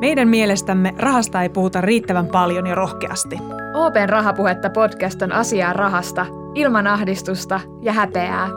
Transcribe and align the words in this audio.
Meidän 0.00 0.28
mielestämme 0.28 0.94
rahasta 0.98 1.42
ei 1.42 1.48
puhuta 1.48 1.80
riittävän 1.80 2.26
paljon 2.26 2.66
ja 2.66 2.74
rohkeasti. 2.74 3.38
Open 3.74 4.08
Rahapuhetta 4.08 4.70
podcast 4.70 5.22
on 5.22 5.32
asiaa 5.32 5.72
rahasta, 5.72 6.26
ilman 6.54 6.86
ahdistusta 6.86 7.60
ja 7.82 7.92
häpeää. 7.92 8.48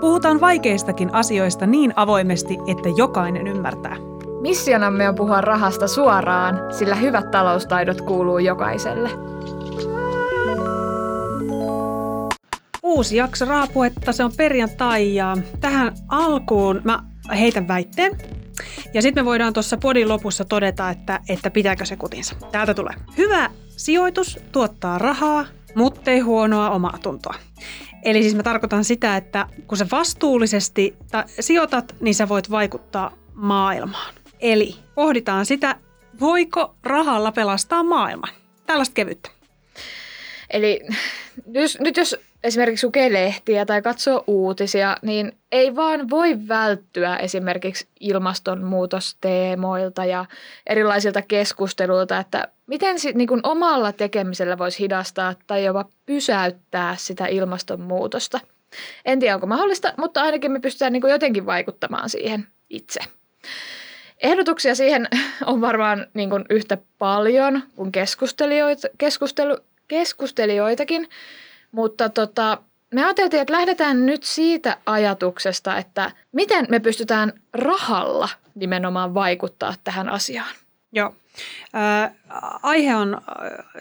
Puhutaan 0.00 0.40
vaikeistakin 0.40 1.14
asioista 1.14 1.66
niin 1.66 1.92
avoimesti, 1.96 2.58
että 2.66 2.88
jokainen 2.96 3.46
ymmärtää. 3.46 3.96
Missionamme 4.40 5.08
on 5.08 5.14
puhua 5.14 5.40
rahasta 5.40 5.88
suoraan, 5.88 6.60
sillä 6.70 6.94
hyvät 6.94 7.30
taloustaidot 7.30 8.00
kuuluu 8.00 8.38
jokaiselle. 8.38 9.10
Uusi 12.82 13.16
jakso 13.16 13.44
Rahapuhetta, 13.44 14.12
se 14.12 14.24
on 14.24 14.32
perjantai 14.36 15.14
ja 15.14 15.36
tähän 15.60 15.92
alkuun 16.08 16.80
mä 16.84 16.98
heitän 17.34 17.68
väitteen. 17.68 18.18
Ja 18.94 19.02
sitten 19.02 19.24
me 19.24 19.28
voidaan 19.28 19.52
tuossa 19.52 19.76
podin 19.76 20.08
lopussa 20.08 20.44
todeta, 20.44 20.90
että, 20.90 21.20
että 21.28 21.50
pitääkö 21.50 21.84
se 21.84 21.96
kutinsa. 21.96 22.34
Täältä 22.52 22.74
tulee. 22.74 22.94
Hyvä 23.16 23.50
sijoitus 23.76 24.38
tuottaa 24.52 24.98
rahaa, 24.98 25.46
mutta 25.74 26.10
ei 26.10 26.20
huonoa 26.20 26.70
omaa 26.70 26.98
tuntoa. 27.02 27.34
Eli 28.02 28.22
siis 28.22 28.34
mä 28.34 28.42
tarkoitan 28.42 28.84
sitä, 28.84 29.16
että 29.16 29.46
kun 29.66 29.78
sä 29.78 29.86
vastuullisesti 29.92 30.96
sijoitat, 31.40 31.94
niin 32.00 32.14
sä 32.14 32.28
voit 32.28 32.50
vaikuttaa 32.50 33.12
maailmaan. 33.34 34.14
Eli 34.40 34.76
pohditaan 34.94 35.46
sitä, 35.46 35.76
voiko 36.20 36.74
rahalla 36.82 37.32
pelastaa 37.32 37.82
maailman. 37.82 38.30
Tällaista 38.66 38.94
kevyttä. 38.94 39.30
Eli 40.50 40.80
jos, 41.52 41.78
nyt 41.80 41.96
jos 41.96 42.16
esimerkiksi 42.44 42.86
lukee 42.86 43.12
lehtiä 43.12 43.66
tai 43.66 43.82
katsoo 43.82 44.24
uutisia, 44.26 44.96
niin 45.02 45.32
ei 45.52 45.76
vaan 45.76 46.10
voi 46.10 46.48
välttyä 46.48 47.16
esimerkiksi 47.16 47.88
ilmastonmuutosteemoilta 48.00 50.04
ja 50.04 50.24
erilaisilta 50.66 51.22
keskusteluilta, 51.22 52.18
että 52.18 52.48
miten 52.66 52.98
sit, 52.98 53.16
niin 53.16 53.28
omalla 53.42 53.92
tekemisellä 53.92 54.58
voisi 54.58 54.78
hidastaa 54.78 55.34
tai 55.46 55.64
jopa 55.64 55.84
pysäyttää 56.06 56.94
sitä 56.98 57.26
ilmastonmuutosta. 57.26 58.40
En 59.04 59.20
tiedä, 59.20 59.34
onko 59.34 59.46
mahdollista, 59.46 59.94
mutta 59.96 60.22
ainakin 60.22 60.52
me 60.52 60.60
pystytään 60.60 60.92
niin 60.92 61.10
jotenkin 61.10 61.46
vaikuttamaan 61.46 62.10
siihen 62.10 62.46
itse. 62.70 63.00
Ehdotuksia 64.22 64.74
siihen 64.74 65.08
on 65.46 65.60
varmaan 65.60 66.06
niin 66.14 66.30
yhtä 66.50 66.78
paljon 66.98 67.62
kuin 67.76 67.92
keskustelijoita, 67.92 68.88
keskustelu, 68.98 69.58
keskustelijoitakin, 69.88 71.08
mutta 71.76 72.08
tota, 72.08 72.58
me 72.94 73.04
ajateltiin, 73.04 73.40
että 73.40 73.52
lähdetään 73.52 74.06
nyt 74.06 74.22
siitä 74.22 74.76
ajatuksesta, 74.86 75.76
että 75.76 76.10
miten 76.32 76.66
me 76.68 76.80
pystytään 76.80 77.32
rahalla 77.52 78.28
nimenomaan 78.54 79.14
vaikuttaa 79.14 79.74
tähän 79.84 80.08
asiaan. 80.08 80.54
Joo. 80.92 81.14
Äh, 81.74 82.12
aihe 82.62 82.96
on 82.96 83.20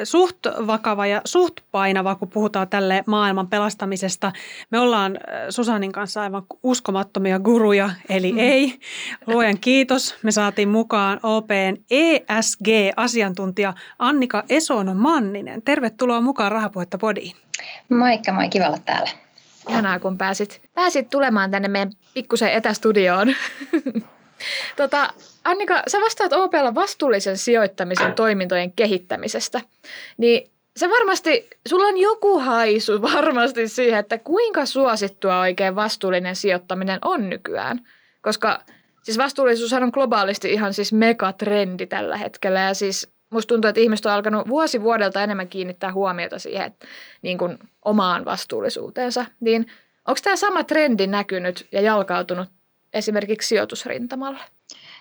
suht 0.04 0.38
vakava 0.68 1.08
ja 1.08 1.22
suht 1.26 1.54
painava, 1.72 2.16
kun 2.16 2.30
puhutaan 2.30 2.70
tälle 2.70 3.04
maailman 3.08 3.48
pelastamisesta. 3.48 4.32
Me 4.72 4.80
ollaan 4.80 5.20
Susanin 5.50 5.92
kanssa 5.92 6.22
aivan 6.22 6.44
uskomattomia 6.64 7.40
guruja, 7.40 7.90
eli 8.10 8.32
mm. 8.32 8.38
ei. 8.38 8.80
Luojan 9.28 9.60
kiitos. 9.60 10.16
Me 10.24 10.32
saatiin 10.32 10.70
mukaan 10.70 11.20
OPn 11.24 11.78
ESG-asiantuntija 11.92 13.74
Annika 14.00 14.44
Esono 14.50 14.94
Manninen. 14.94 15.62
Tervetuloa 15.62 16.22
mukaan 16.22 16.52
Rahapuhetta 16.52 16.98
podiin. 16.98 17.45
Moikka, 17.90 18.32
moi, 18.32 18.50
kiva 18.50 18.68
olla 18.68 18.80
täällä. 18.86 19.10
Ihanaa, 19.70 20.00
kun 20.00 20.18
pääsit, 20.18 20.62
pääsit 20.74 21.10
tulemaan 21.10 21.52
tänne 21.52 21.68
meidän 21.68 21.92
pikkusen 22.14 22.52
etästudioon. 22.52 23.36
tota, 24.78 25.14
Annika, 25.44 25.84
sä 25.88 26.02
vastaat 26.02 26.34
OPlla 26.34 26.76
vastuullisen 26.76 27.38
sijoittamisen 27.38 28.14
toimintojen 28.14 28.72
kehittämisestä. 28.72 29.62
Niin 30.18 30.52
se 30.78 30.90
varmasti, 30.90 31.50
sulla 31.68 31.88
on 31.88 31.98
joku 31.98 32.40
haisu 32.40 33.02
varmasti 33.14 33.68
siihen, 33.68 34.00
että 34.00 34.18
kuinka 34.18 34.66
suosittua 34.66 35.40
oikein 35.40 35.76
vastuullinen 35.76 36.36
sijoittaminen 36.36 37.00
on 37.02 37.30
nykyään. 37.30 37.88
Koska 38.22 38.62
siis 39.04 39.18
vastuullisuus 39.18 39.74
on 39.74 39.90
globaalisti 39.94 40.54
ihan 40.54 40.74
siis 40.74 40.94
megatrendi 40.94 41.86
tällä 41.86 42.18
hetkellä 42.18 42.60
ja 42.60 42.74
siis 42.74 43.15
musta 43.30 43.48
tuntuu, 43.48 43.70
että 43.70 43.82
ihmiset 43.82 44.06
on 44.06 44.12
alkanut 44.12 44.48
vuosi 44.48 44.82
vuodelta 44.82 45.24
enemmän 45.24 45.48
kiinnittää 45.48 45.94
huomiota 45.94 46.40
siihen 46.40 46.76
niin 47.22 47.38
kuin 47.38 47.60
omaan 47.86 48.26
vastuullisuuteensa. 48.26 49.26
Niin 49.40 49.66
onko 50.08 50.20
tämä 50.24 50.36
sama 50.36 50.64
trendi 50.64 51.08
näkynyt 51.08 51.68
ja 51.72 51.82
jalkautunut 51.82 52.50
esimerkiksi 52.94 53.48
sijoitusrintamalle? 53.48 54.40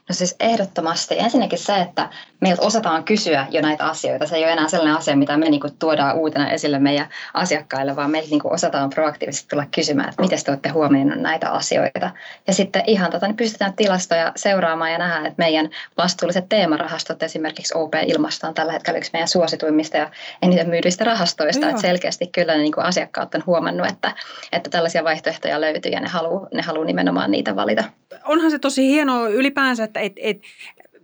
No 0.08 0.14
siis 0.14 0.36
ehdottomasti. 0.40 1.18
Ensinnäkin 1.18 1.58
se, 1.58 1.80
että 1.80 2.08
meiltä 2.40 2.62
osataan 2.62 3.04
kysyä 3.04 3.46
jo 3.50 3.62
näitä 3.62 3.86
asioita. 3.86 4.26
Se 4.26 4.36
ei 4.36 4.44
ole 4.44 4.52
enää 4.52 4.68
sellainen 4.68 4.96
asia, 4.96 5.16
mitä 5.16 5.36
me 5.36 5.50
niinku 5.50 5.68
tuodaan 5.78 6.16
uutena 6.16 6.50
esille 6.50 6.78
meidän 6.78 7.08
asiakkaille, 7.34 7.96
vaan 7.96 8.10
meiltä 8.10 8.30
niinku 8.30 8.52
osataan 8.52 8.90
proaktiivisesti 8.90 9.48
tulla 9.48 9.66
kysymään, 9.74 10.08
että 10.08 10.22
miten 10.22 10.38
te 10.44 10.50
olette 10.50 10.68
huomioineet 10.68 11.20
näitä 11.20 11.50
asioita. 11.50 12.10
Ja 12.46 12.54
sitten 12.54 12.82
ihan 12.86 13.10
tota, 13.10 13.26
niin 13.26 13.36
pystytään 13.36 13.72
tilastoja 13.72 14.32
seuraamaan 14.36 14.92
ja 14.92 14.98
nähdään, 14.98 15.26
että 15.26 15.42
meidän 15.42 15.70
vastuulliset 15.96 16.48
teemarahastot, 16.48 17.22
esimerkiksi 17.22 17.74
OP-ilmasto 17.76 18.46
on 18.46 18.54
tällä 18.54 18.72
hetkellä 18.72 18.98
yksi 18.98 19.10
meidän 19.12 19.28
suosituimmista 19.28 19.96
ja 19.96 20.10
eniten 20.42 20.68
myydyistä 20.68 21.04
rahastoista. 21.04 21.68
Että 21.68 21.80
selkeästi 21.80 22.26
kyllä 22.26 22.52
ne 22.52 22.62
niinku 22.62 22.80
asiakkaat 22.80 23.34
on 23.34 23.42
huomannut, 23.46 23.86
että, 23.86 24.12
että 24.52 24.70
tällaisia 24.70 25.04
vaihtoehtoja 25.04 25.60
löytyy 25.60 25.92
ja 25.92 26.00
ne 26.00 26.08
haluaa 26.08 26.48
ne 26.54 26.62
haluu 26.62 26.84
nimenomaan 26.84 27.30
niitä 27.30 27.56
valita. 27.56 27.84
Onhan 28.24 28.50
se 28.50 28.58
tosi 28.58 28.88
hienoa 28.88 29.28
ylipäänsä, 29.28 29.84
että 29.84 30.00
et, 30.00 30.12
et 30.16 30.40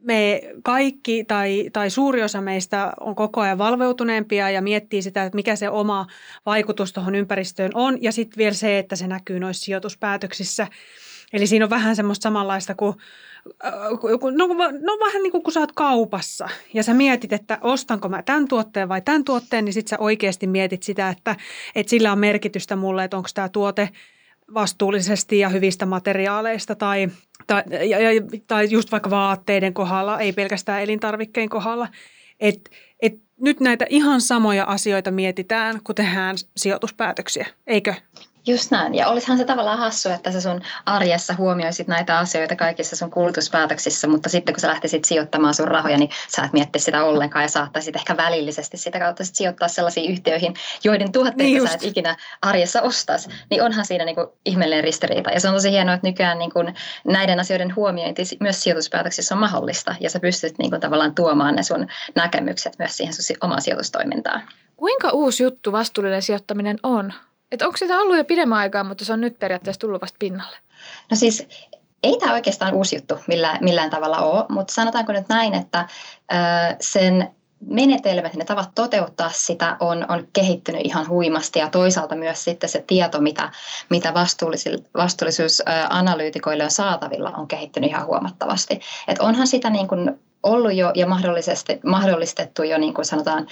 me 0.02 0.40
kaikki 0.62 1.24
tai, 1.24 1.70
tai 1.72 1.90
suuri 1.90 2.22
osa 2.22 2.40
meistä 2.40 2.92
on 3.00 3.14
koko 3.14 3.40
ajan 3.40 3.58
valveutuneempia 3.58 4.50
ja 4.50 4.62
miettii 4.62 5.02
sitä, 5.02 5.24
että 5.24 5.36
mikä 5.36 5.56
se 5.56 5.68
oma 5.68 6.06
vaikutus 6.46 6.92
tuohon 6.92 7.14
ympäristöön 7.14 7.70
on. 7.74 8.02
Ja 8.02 8.12
sitten 8.12 8.38
vielä 8.38 8.54
se, 8.54 8.78
että 8.78 8.96
se 8.96 9.06
näkyy 9.06 9.40
noissa 9.40 9.64
sijoituspäätöksissä. 9.64 10.66
Eli 11.32 11.46
siinä 11.46 11.64
on 11.64 11.70
vähän 11.70 11.96
semmoista 11.96 12.22
samanlaista 12.22 12.74
kuin, 12.74 12.94
äh, 13.64 13.72
no, 14.36 14.46
no 14.80 14.98
vähän 15.06 15.22
niin 15.22 15.32
kuin 15.32 15.42
kun 15.42 15.52
sä 15.52 15.60
oot 15.60 15.72
kaupassa 15.72 16.48
ja 16.74 16.82
sä 16.82 16.94
mietit, 16.94 17.32
että 17.32 17.58
ostanko 17.60 18.08
mä 18.08 18.22
tämän 18.22 18.48
tuotteen 18.48 18.88
vai 18.88 19.02
tämän 19.02 19.24
tuotteen, 19.24 19.64
niin 19.64 19.72
sitten 19.72 19.90
sä 19.90 19.98
oikeasti 19.98 20.46
mietit 20.46 20.82
sitä, 20.82 21.08
että, 21.08 21.36
että 21.74 21.90
sillä 21.90 22.12
on 22.12 22.18
merkitystä 22.18 22.76
mulle, 22.76 23.04
että 23.04 23.16
onko 23.16 23.28
tämä 23.34 23.48
tuote– 23.48 23.88
vastuullisesti 24.54 25.38
ja 25.38 25.48
hyvistä 25.48 25.86
materiaaleista 25.86 26.74
tai, 26.74 27.08
tai, 27.46 27.62
ja, 27.88 27.98
tai 28.46 28.68
just 28.70 28.92
vaikka 28.92 29.10
vaatteiden 29.10 29.74
kohdalla, 29.74 30.18
ei 30.18 30.32
pelkästään 30.32 30.82
elintarvikkeen 30.82 31.48
kohdalla. 31.48 31.88
Et, 32.40 32.70
et 33.02 33.14
nyt 33.40 33.60
näitä 33.60 33.86
ihan 33.88 34.20
samoja 34.20 34.64
asioita 34.64 35.10
mietitään, 35.10 35.80
kun 35.84 35.94
tehdään 35.94 36.36
sijoituspäätöksiä, 36.56 37.46
eikö? 37.66 37.94
Just 38.46 38.70
näin. 38.70 38.94
Ja 38.94 39.08
olisihan 39.08 39.38
se 39.38 39.44
tavallaan 39.44 39.78
hassu, 39.78 40.08
että 40.08 40.32
sä 40.32 40.40
sun 40.40 40.62
arjessa 40.86 41.34
huomioisit 41.34 41.88
näitä 41.88 42.18
asioita 42.18 42.56
kaikissa 42.56 42.96
sun 42.96 43.10
kulutuspäätöksissä, 43.10 44.08
mutta 44.08 44.28
sitten 44.28 44.54
kun 44.54 44.60
sä 44.60 44.68
lähtisit 44.68 45.04
sijoittamaan 45.04 45.54
sun 45.54 45.68
rahoja, 45.68 45.98
niin 45.98 46.10
sä 46.36 46.42
et 46.42 46.52
miettisi 46.52 46.84
sitä 46.84 47.04
ollenkaan 47.04 47.42
ja 47.42 47.48
saattaisit 47.48 47.96
ehkä 47.96 48.16
välillisesti 48.16 48.76
sitä 48.76 48.98
kautta 48.98 49.24
sit 49.24 49.34
sijoittaa 49.34 49.68
sellaisiin 49.68 50.12
yhtiöihin, 50.12 50.54
joiden 50.84 51.12
tuotteita 51.12 51.42
niin 51.42 51.68
sä 51.68 51.74
et 51.74 51.82
ikinä 51.82 52.16
arjessa 52.42 52.82
ostas. 52.82 53.28
Niin 53.50 53.62
onhan 53.62 53.86
siinä 53.86 54.04
niinku 54.04 54.32
ihmeellinen 54.44 54.84
ristiriita. 54.84 55.30
Ja 55.30 55.40
se 55.40 55.48
on 55.48 55.54
tosi 55.54 55.70
hienoa, 55.70 55.94
että 55.94 56.06
nykyään 56.06 56.38
niinku 56.38 56.58
näiden 57.04 57.40
asioiden 57.40 57.76
huomiointi 57.76 58.22
myös 58.40 58.62
sijoituspäätöksissä 58.62 59.34
on 59.34 59.40
mahdollista 59.40 59.94
ja 60.00 60.10
sä 60.10 60.20
pystyt 60.20 60.58
niinku 60.58 60.78
tavallaan 60.78 61.14
tuomaan 61.14 61.54
ne 61.54 61.62
sun 61.62 61.86
näkemykset 62.14 62.78
myös 62.78 62.96
siihen 62.96 63.14
sun 63.14 63.36
omaan 63.40 63.62
sijoitustoimintaan. 63.62 64.42
Kuinka 64.76 65.10
uusi 65.10 65.42
juttu 65.42 65.72
vastuullinen 65.72 66.22
sijoittaminen 66.22 66.78
on? 66.82 67.12
Että 67.52 67.66
onko 67.66 67.76
sitä 67.76 67.98
ollut 67.98 68.16
jo 68.16 68.24
pidemmän 68.24 68.58
aikaa, 68.58 68.84
mutta 68.84 69.04
se 69.04 69.12
on 69.12 69.20
nyt 69.20 69.38
periaatteessa 69.38 69.80
tullut 69.80 70.02
vasta 70.02 70.16
pinnalle? 70.18 70.56
No 71.10 71.16
siis 71.16 71.48
ei 72.02 72.16
tämä 72.20 72.32
oikeastaan 72.32 72.74
uusi 72.74 72.96
juttu 72.96 73.18
millään, 73.26 73.58
millään 73.60 73.90
tavalla 73.90 74.18
ole, 74.18 74.44
mutta 74.48 74.74
sanotaanko 74.74 75.12
nyt 75.12 75.28
näin, 75.28 75.54
että 75.54 75.88
sen 76.80 77.30
menetelmät, 77.60 78.34
ne 78.34 78.44
tavat 78.44 78.70
toteuttaa 78.74 79.30
sitä 79.34 79.76
on, 79.80 80.06
on 80.08 80.28
kehittynyt 80.32 80.80
ihan 80.84 81.08
huimasti 81.08 81.58
ja 81.58 81.70
toisaalta 81.70 82.14
myös 82.14 82.44
sitten 82.44 82.68
se 82.68 82.84
tieto, 82.86 83.20
mitä, 83.20 83.50
mitä 83.90 84.14
vastuullisuusanalyytikoille 84.94 86.64
on 86.64 86.70
saatavilla, 86.70 87.30
on 87.30 87.48
kehittynyt 87.48 87.90
ihan 87.90 88.06
huomattavasti. 88.06 88.80
Et 89.08 89.18
onhan 89.18 89.46
sitä 89.46 89.70
niin 89.70 89.88
kuin 89.88 90.20
ollut 90.42 90.74
jo 90.74 90.92
ja 90.94 91.06
mahdollisesti, 91.06 91.80
mahdollistettu 91.84 92.62
jo 92.62 92.78
niin 92.78 92.94
kuin 92.94 93.04
sanotaan 93.04 93.46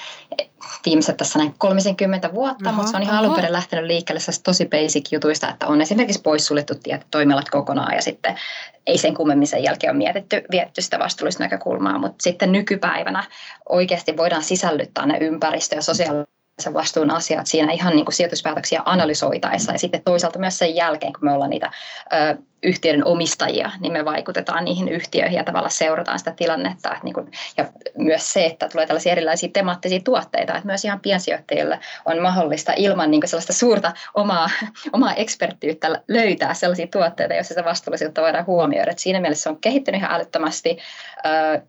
viimeiset 0.87 1.17
tässä 1.17 1.39
näin 1.39 1.55
30 1.59 2.35
vuotta, 2.35 2.69
aha, 2.69 2.77
mutta 2.77 2.91
se 2.91 2.97
on 2.97 3.03
ihan 3.03 3.15
aha. 3.15 3.25
alun 3.25 3.37
perin 3.37 3.53
lähtenyt 3.53 3.87
liikkeelle 3.87 4.21
tosi 4.45 4.67
basic 4.67 5.13
jutuista, 5.13 5.49
että 5.49 5.67
on 5.67 5.81
esimerkiksi 5.81 6.23
poissuljettu 6.23 6.75
tietyt 6.83 7.07
toimialat 7.11 7.51
kokonaan 7.51 7.95
ja 7.95 8.03
sitten 8.03 8.39
ei 8.87 8.99
sen 8.99 9.15
kummemmin 9.15 9.47
sen 9.47 9.63
jälkeen 9.63 9.91
ole 9.91 9.99
mietitty, 9.99 10.43
vietty 10.51 10.83
sitä 10.83 10.99
vastuullista 10.99 11.43
näkökulmaa, 11.43 11.99
mutta 11.99 12.23
sitten 12.23 12.53
nykypäivänä 12.53 13.25
oikeasti 13.69 14.17
voidaan 14.17 14.43
sisällyttää 14.43 15.07
ne 15.07 15.19
ympäristö- 15.19 15.75
ja 15.75 15.83
sosiaalisen 15.83 16.75
vastuun 16.75 17.11
asiat 17.11 17.47
siinä 17.47 17.73
ihan 17.73 17.97
niin 17.97 18.05
kuin 18.05 18.15
sijoituspäätöksiä 18.15 18.83
analysoitaessa 18.85 19.73
ja 19.73 19.79
sitten 19.79 20.03
toisaalta 20.05 20.39
myös 20.39 20.59
sen 20.59 20.75
jälkeen, 20.75 21.13
kun 21.13 21.25
me 21.25 21.33
ollaan 21.33 21.51
niitä 21.51 21.71
ö, 22.13 22.39
yhtiöiden 22.63 23.05
omistajia, 23.05 23.71
niin 23.81 23.93
me 23.93 24.05
vaikutetaan 24.05 24.65
niihin 24.65 24.89
yhtiöihin 24.89 25.37
ja 25.37 25.45
tavallaan 25.45 25.71
seurataan 25.71 26.19
sitä 26.19 26.33
tilannetta. 26.33 26.89
Että 26.89 27.05
niin 27.05 27.15
kuin, 27.15 27.31
ja 27.57 27.65
myös 27.97 28.33
se, 28.33 28.47
että 28.47 28.69
tulee 28.69 28.87
tällaisia 28.87 29.13
erilaisia 29.13 29.49
temaattisia 29.53 30.01
tuotteita, 30.05 30.53
että 30.53 30.67
myös 30.67 30.85
ihan 30.85 31.01
piensijoittajille 31.01 31.81
on 32.05 32.23
mahdollista 32.23 32.73
ilman 32.77 33.11
niin 33.11 33.29
sellaista 33.29 33.53
suurta 33.53 33.93
omaa, 34.15 34.51
omaa 34.93 35.15
eksperttiyttä 35.15 36.03
löytää 36.09 36.55
sellaisia 36.55 36.87
tuotteita, 36.87 37.35
joissa 37.35 37.49
sitä 37.49 37.65
vastuullisuutta 37.65 38.23
voidaan 38.23 38.47
huomioida. 38.47 38.91
Että 38.91 39.03
siinä 39.03 39.21
mielessä 39.21 39.43
se 39.43 39.49
on 39.49 39.61
kehittynyt 39.61 40.01
ihan 40.01 40.15
älyttömästi 40.15 40.79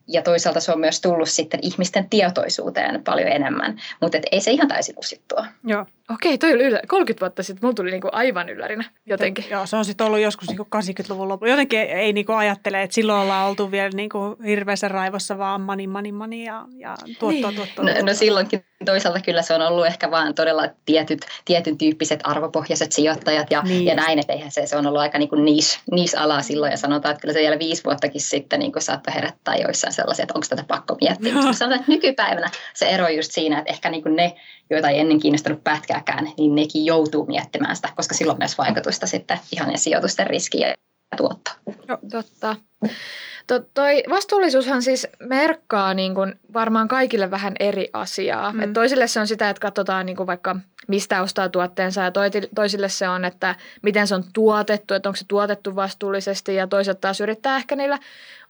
ja 0.08 0.22
toisaalta 0.22 0.60
se 0.60 0.72
on 0.72 0.80
myös 0.80 1.02
tullut 1.02 1.30
sitten 1.30 1.60
ihmisten 1.64 2.10
tietoisuuteen 2.10 3.04
paljon 3.04 3.30
enemmän, 3.30 3.82
mutta 4.02 4.18
ei 4.32 4.42
se 4.42 4.52
ihan 4.52 4.68
täysin 4.68 4.96
usittua. 4.98 5.46
Joo. 5.64 5.86
Okei, 6.14 6.38
toi 6.38 6.54
oli 6.54 6.64
yllä. 6.64 6.82
30 6.88 7.26
vuotta 7.26 7.44
sitten 7.44 7.68
mulla 7.68 7.76
tuli 7.76 7.92
niinku 7.92 8.10
aivan 8.12 8.50
yllärinä 8.50 8.84
jotenkin. 9.06 9.46
Joo, 9.50 9.66
se 9.66 9.76
on 9.76 9.86
sitten 9.86 10.08
ollut 10.08 10.20
joskus 10.20 10.48
niinku 10.48 10.68
80-luvun 10.76 11.28
lopulla. 11.28 11.52
Jotenkin 11.52 11.80
ei 11.80 12.14
niinku 12.14 12.32
ajattele, 12.32 12.84
että 12.84 12.94
silloin 12.94 13.22
ollaan 13.22 13.50
oltu 13.50 13.72
vielä 13.72 13.90
niinku 13.94 14.38
hirveässä 14.46 14.88
raivossa 14.88 15.38
vaan 15.38 15.62
mani, 15.62 15.88
mani, 15.88 16.12
mani 16.12 16.46
ja, 16.46 16.66
ja 16.78 16.96
tuottoa, 17.20 17.52
niin. 17.52 17.56
tuottoa, 17.56 17.86
no, 17.86 17.92
no 18.06 18.14
silloinkin 18.14 18.64
toisaalta 18.86 19.20
kyllä 19.20 19.42
se 19.42 19.54
on 19.54 19.62
ollut 19.62 19.86
ehkä 19.86 20.12
vaan 20.12 20.36
todella 20.36 20.68
tietyt, 20.86 21.26
tietyn 21.46 21.78
tyyppiset 21.78 22.20
arvopohjaiset 22.24 22.92
sijoittajat 22.92 23.52
ja, 23.52 23.62
niin. 23.62 23.86
ja 23.86 23.96
näin, 23.96 24.20
että 24.20 24.34
eihän 24.34 24.52
se, 24.52 24.68
se 24.68 24.78
on 24.78 24.88
ollut 24.88 25.02
aika 25.02 25.18
niin 25.18 25.46
niche, 25.46 25.80
niche-ala 25.92 26.42
silloin 26.42 26.72
ja 26.72 26.78
sanotaan, 26.78 27.12
että 27.12 27.22
kyllä 27.22 27.34
se 27.34 27.40
vielä 27.40 27.60
viisi 27.60 27.84
vuottakin 27.84 28.22
sitten 28.22 28.60
niin 28.60 28.72
saattoi 28.80 29.14
herättää 29.14 29.56
joissain 29.56 29.94
sellaisia, 29.94 30.24
että 30.24 30.34
onko 30.36 30.48
tätä 30.50 30.64
pakko 30.68 30.98
miettiä. 31.02 31.34
Mutta 31.40 31.54
sanotaan, 31.54 31.80
että 31.80 31.92
nykypäivänä 31.92 32.50
se 32.74 32.90
ero 32.90 33.06
on 33.06 33.16
just 33.16 33.32
siinä, 33.32 33.60
että 33.60 33.72
ehkä 33.72 33.90
niin 33.90 34.16
ne, 34.16 34.36
joita 34.70 34.90
ei 34.90 35.00
ennen 35.00 35.20
kiinnostanut 35.20 35.64
pätkääkään, 35.64 36.32
niin 36.38 36.56
nekin 36.56 36.86
joutuu 36.86 37.26
miettimään 37.26 37.76
sitä, 37.76 37.90
koska 37.96 38.16
silloin 38.16 38.38
myös 38.38 38.58
vaikutusta 38.58 39.08
sitten 39.08 39.40
ihan 39.52 39.72
ja 39.72 39.78
sijoitusten 39.78 40.28
riskiä 40.28 40.68
ja 40.68 40.76
tuotto. 41.18 41.52
Joo, 41.88 41.98
totta. 42.12 42.56
To, 43.50 43.60
toi 43.74 44.04
vastuullisuushan 44.10 44.82
siis 44.82 45.08
merkkaa 45.20 45.94
niin 45.94 46.16
kuin 46.16 46.40
varmaan 46.54 46.88
kaikille 46.88 47.32
vähän 47.32 47.54
eri 47.60 47.90
asiaa. 47.94 48.54
Mm. 48.54 48.62
Et 48.62 48.74
toisille 48.74 49.08
se 49.08 49.20
on 49.20 49.28
sitä, 49.28 49.50
että 49.50 49.62
katsotaan 49.62 50.06
niin 50.06 50.16
kuin 50.16 50.28
vaikka 50.28 50.56
mistä 50.88 51.22
ostaa 51.22 51.50
tuotteensa 51.50 52.02
ja 52.02 52.12
toisille 52.56 52.90
se 52.90 53.10
on, 53.10 53.26
että 53.26 53.56
miten 53.82 54.08
se 54.08 54.16
on 54.16 54.24
tuotettu, 54.34 54.94
että 54.94 55.10
onko 55.10 55.18
se 55.18 55.26
tuotettu 55.28 55.76
vastuullisesti 55.76 56.56
ja 56.56 56.68
toiset 56.68 57.02
taas 57.02 57.22
yrittää 57.22 57.58
ehkä 57.58 57.76
niillä 57.76 58.00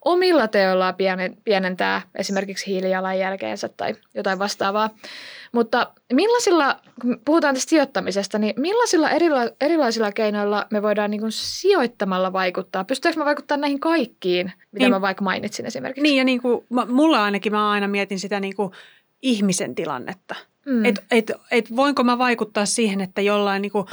omilla 0.06 0.48
teoillaan 0.48 0.96
pienentää 1.44 2.01
esimerkiksi 2.16 2.68
hiilijalanjälkeensä 2.68 3.69
tai 3.78 3.96
jotain 4.13 4.40
vastaavaa. 4.40 4.90
Mutta 5.51 5.92
millaisilla, 6.13 6.80
kun 7.01 7.22
puhutaan 7.25 7.56
tästä 7.56 7.69
sijoittamisesta, 7.69 8.40
niin 8.40 8.54
millaisilla 8.57 9.10
erila- 9.10 9.56
erilaisilla 9.62 10.12
keinoilla 10.12 10.68
me 10.72 10.81
voidaan 10.81 11.12
niin 11.12 11.22
kuin 11.22 11.31
sijoittamalla 11.31 12.34
vaikuttaa? 12.34 12.84
Pystytäänkö 12.84 13.19
me 13.19 13.25
vaikuttaa 13.25 13.57
näihin 13.57 13.80
kaikkiin, 13.80 14.51
mitä 14.72 14.86
niin, 14.86 14.92
mä 14.92 15.01
vaikka 15.01 15.24
mainitsin 15.24 15.66
esimerkiksi? 15.66 16.02
Niin 16.04 16.18
ja 16.18 16.24
niin 16.24 16.42
kuin, 16.42 16.66
mulla 16.88 17.24
ainakin 17.24 17.52
mä 17.52 17.72
aina 17.72 17.88
mietin 17.88 18.19
sitä 18.19 18.40
niin 18.40 18.56
kuin 18.56 18.72
ihmisen 19.22 19.75
tilannetta. 19.75 20.36
Mm. 20.66 20.86
Että 20.86 21.02
et, 21.12 21.31
et 21.52 21.75
voinko 21.75 22.04
mä 22.04 22.18
vaikuttaa 22.18 22.66
siihen, 22.66 23.02
että 23.02 23.22
jollain 23.22 23.62
niin 23.62 23.72
kuin, 23.72 23.86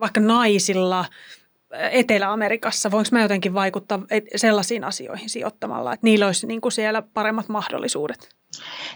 vaikka 0.00 0.20
naisilla– 0.20 1.04
Etelä-Amerikassa, 1.72 2.90
voinko 2.90 3.08
mä 3.12 3.22
jotenkin 3.22 3.54
vaikuttaa 3.54 4.00
sellaisiin 4.36 4.84
asioihin 4.84 5.30
sijoittamalla, 5.30 5.92
että 5.92 6.06
niillä 6.06 6.26
olisi 6.26 6.46
niin 6.46 6.60
kuin 6.60 6.72
siellä 6.72 7.02
paremmat 7.02 7.48
mahdollisuudet? 7.48 8.36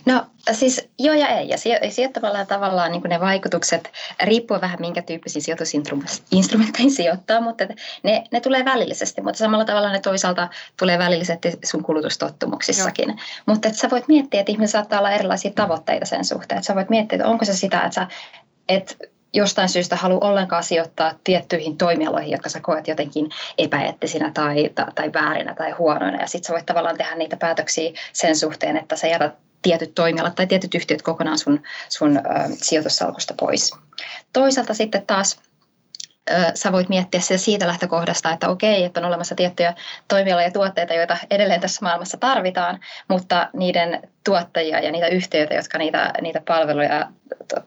No 0.07 0.27
siis 0.53 0.89
joo 0.99 1.15
ja 1.15 1.29
ei. 1.29 1.49
Ja 1.49 1.57
sijoittamalla 1.91 2.45
tavallaan 2.45 2.93
niin 2.93 3.03
ne 3.09 3.21
vaikutukset 3.21 3.93
riippuu 4.23 4.61
vähän 4.61 4.81
minkä 4.81 5.03
tyyppisiin 5.03 5.43
sijoitusinstrumentteihin 5.43 6.93
sijoittaa, 6.93 7.41
mutta 7.41 7.65
ne, 8.03 8.25
ne 8.33 8.41
tulee 8.41 8.65
välillisesti, 8.65 9.23
mutta 9.23 9.39
samalla 9.39 9.65
tavalla 9.65 9.93
ne 9.93 10.01
toisaalta 10.01 10.49
tulee 10.79 10.99
välillisesti 10.99 11.53
sun 11.65 11.83
kulutustottumuksissakin. 11.83 13.09
Joo. 13.09 13.19
Mutta 13.47 13.69
että 13.69 13.81
sä 13.81 13.91
voit 13.91 14.09
miettiä, 14.09 14.41
että 14.41 14.53
ihmisillä 14.53 14.81
saattaa 14.81 14.99
olla 14.99 15.11
erilaisia 15.11 15.51
tavoitteita 15.55 16.07
sen 16.07 16.25
suhteen. 16.25 16.59
Että 16.59 16.67
sä 16.67 16.75
voit 16.75 16.91
miettiä, 16.91 17.17
että 17.17 17.29
onko 17.29 17.45
se 17.45 17.57
sitä, 17.57 17.81
että 17.81 17.95
sä 17.95 18.07
et 18.69 18.99
jostain 19.33 19.69
syystä 19.69 19.97
halua 19.97 20.19
ollenkaan 20.21 20.65
sijoittaa 20.65 21.15
tiettyihin 21.25 21.77
toimialoihin, 21.77 22.31
jotka 22.31 22.49
sä 22.49 22.61
koet 22.61 22.89
jotenkin 22.89 23.31
epäeettisinä 23.59 24.31
tai, 24.35 24.71
tai, 24.75 24.87
tai 24.95 25.13
väärinä 25.13 25.55
tai 25.55 25.71
huonoina. 25.71 26.21
Ja 26.21 26.27
sitten 26.27 26.47
sä 26.47 26.53
voit 26.53 26.67
tavallaan 26.67 26.97
tehdä 26.97 27.15
niitä 27.15 27.37
päätöksiä 27.37 27.93
sen 28.13 28.37
suhteen, 28.37 28.77
että 28.77 28.97
sä 28.97 29.07
jätät 29.07 29.35
tietyt 29.63 29.95
toimialat 29.95 30.35
tai 30.35 30.47
tietyt 30.47 30.75
yhtiöt 30.75 31.03
kokonaan 31.03 31.39
sun, 31.39 31.63
sun 31.89 32.17
ö, 32.17 32.21
sijoitussalkusta 32.53 33.35
pois. 33.41 33.71
Toisaalta 34.33 34.75
sitten 34.75 35.07
taas 35.07 35.41
sä 36.55 36.73
voit 36.73 36.89
miettiä 36.89 37.21
sitä 37.21 37.39
siitä 37.39 37.67
lähtökohdasta, 37.67 38.33
että 38.33 38.49
okei, 38.49 38.85
että 38.85 39.01
on 39.01 39.07
olemassa 39.07 39.35
tiettyjä 39.35 39.75
toimialoja 40.09 40.47
ja 40.47 40.53
tuotteita, 40.53 40.95
joita 40.95 41.17
edelleen 41.31 41.61
tässä 41.61 41.85
maailmassa 41.85 42.17
tarvitaan, 42.17 42.81
mutta 43.09 43.49
niiden 43.53 44.09
tuottajia 44.25 44.81
ja 44.81 44.93
niitä 44.93 45.07
yhtiöitä, 45.07 45.55
jotka 45.55 45.79
niitä, 45.79 46.13
niitä 46.21 46.43
palveluja 46.49 47.07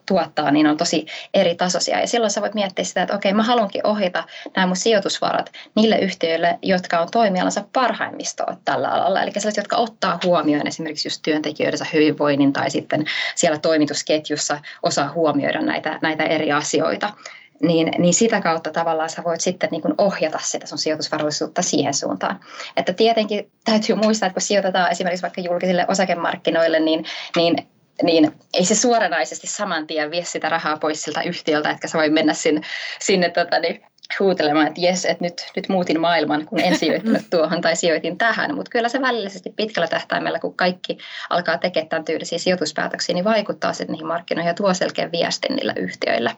tuottaa, 0.05 0.51
niin 0.51 0.67
on 0.67 0.77
tosi 0.77 1.05
eri 1.33 1.55
tasoisia. 1.55 1.99
Ja 1.99 2.07
silloin 2.07 2.31
sä 2.31 2.41
voit 2.41 2.53
miettiä 2.53 2.85
sitä, 2.85 3.01
että 3.01 3.15
okei, 3.15 3.33
mä 3.33 3.43
haluankin 3.43 3.87
ohjata 3.87 4.23
nämä 4.55 4.67
mun 4.67 4.75
sijoitusvarat 4.75 5.51
niille 5.75 5.97
yhtiöille, 5.97 6.59
jotka 6.61 6.99
on 6.99 7.07
toimialansa 7.11 7.63
parhaimmistoa 7.73 8.57
tällä 8.65 8.89
alalla. 8.89 9.21
Eli 9.21 9.31
sellaiset, 9.31 9.57
jotka 9.57 9.77
ottaa 9.77 10.19
huomioon 10.23 10.67
esimerkiksi 10.67 11.07
just 11.07 11.21
työntekijöidensä 11.21 11.85
hyvinvoinnin 11.93 12.53
tai 12.53 12.69
sitten 12.69 13.05
siellä 13.35 13.59
toimitusketjussa 13.59 14.59
osaa 14.83 15.11
huomioida 15.11 15.61
näitä, 15.61 15.99
näitä 16.01 16.23
eri 16.23 16.51
asioita 16.51 17.13
niin, 17.61 17.91
niin 17.97 18.13
sitä 18.13 18.41
kautta 18.41 18.71
tavallaan 18.71 19.09
sä 19.09 19.23
voit 19.23 19.41
sitten 19.41 19.69
niin 19.71 19.81
kuin 19.81 19.93
ohjata 19.97 20.39
sitä 20.41 20.67
sun 20.67 20.77
sijoitusvarallisuutta 20.77 21.61
siihen 21.61 21.93
suuntaan. 21.93 22.39
Että 22.77 22.93
tietenkin 22.93 23.51
täytyy 23.65 23.95
muistaa, 23.95 24.27
että 24.27 24.33
kun 24.33 24.41
sijoitetaan 24.41 24.91
esimerkiksi 24.91 25.21
vaikka 25.21 25.41
julkisille 25.41 25.85
osakemarkkinoille, 25.87 26.79
niin, 26.79 27.05
niin 27.35 27.55
niin 28.03 28.31
ei 28.53 28.65
se 28.65 28.75
suoranaisesti 28.75 29.47
saman 29.47 29.87
tien 29.87 30.11
vie 30.11 30.23
sitä 30.23 30.49
rahaa 30.49 30.77
pois 30.77 31.03
siltä 31.03 31.21
yhtiöltä, 31.21 31.69
että 31.69 31.87
sä 31.87 31.97
voi 31.97 32.09
mennä 32.09 32.33
sinne, 32.33 32.61
sinne 32.99 33.29
tota, 33.29 33.59
niin, 33.59 33.81
huutelemaan, 34.19 34.67
että 34.67 34.81
jes, 34.81 35.05
että 35.05 35.23
nyt, 35.23 35.33
nyt 35.55 35.69
muutin 35.69 35.99
maailman, 36.01 36.45
kun 36.45 36.59
en 36.59 36.79
sijoittanut 36.79 37.21
tuohon 37.29 37.61
tai 37.61 37.75
sijoitin 37.75 38.17
tähän. 38.17 38.55
Mutta 38.55 38.69
kyllä 38.69 38.89
se 38.89 39.01
välillisesti 39.01 39.53
pitkällä 39.55 39.87
tähtäimellä, 39.87 40.39
kun 40.39 40.55
kaikki 40.55 40.97
alkaa 41.29 41.57
tekemään 41.57 41.89
tämän 41.89 42.05
tyylisiä 42.05 42.37
sijoituspäätöksiä, 42.37 43.13
niin 43.13 43.25
vaikuttaa 43.25 43.73
sitten 43.73 43.91
niihin 43.91 44.07
markkinoihin 44.07 44.49
ja 44.49 44.53
tuo 44.53 44.73
selkeän 44.73 45.11
viestin 45.11 45.55
niillä 45.55 45.73
yhtiöillä. 45.75 46.35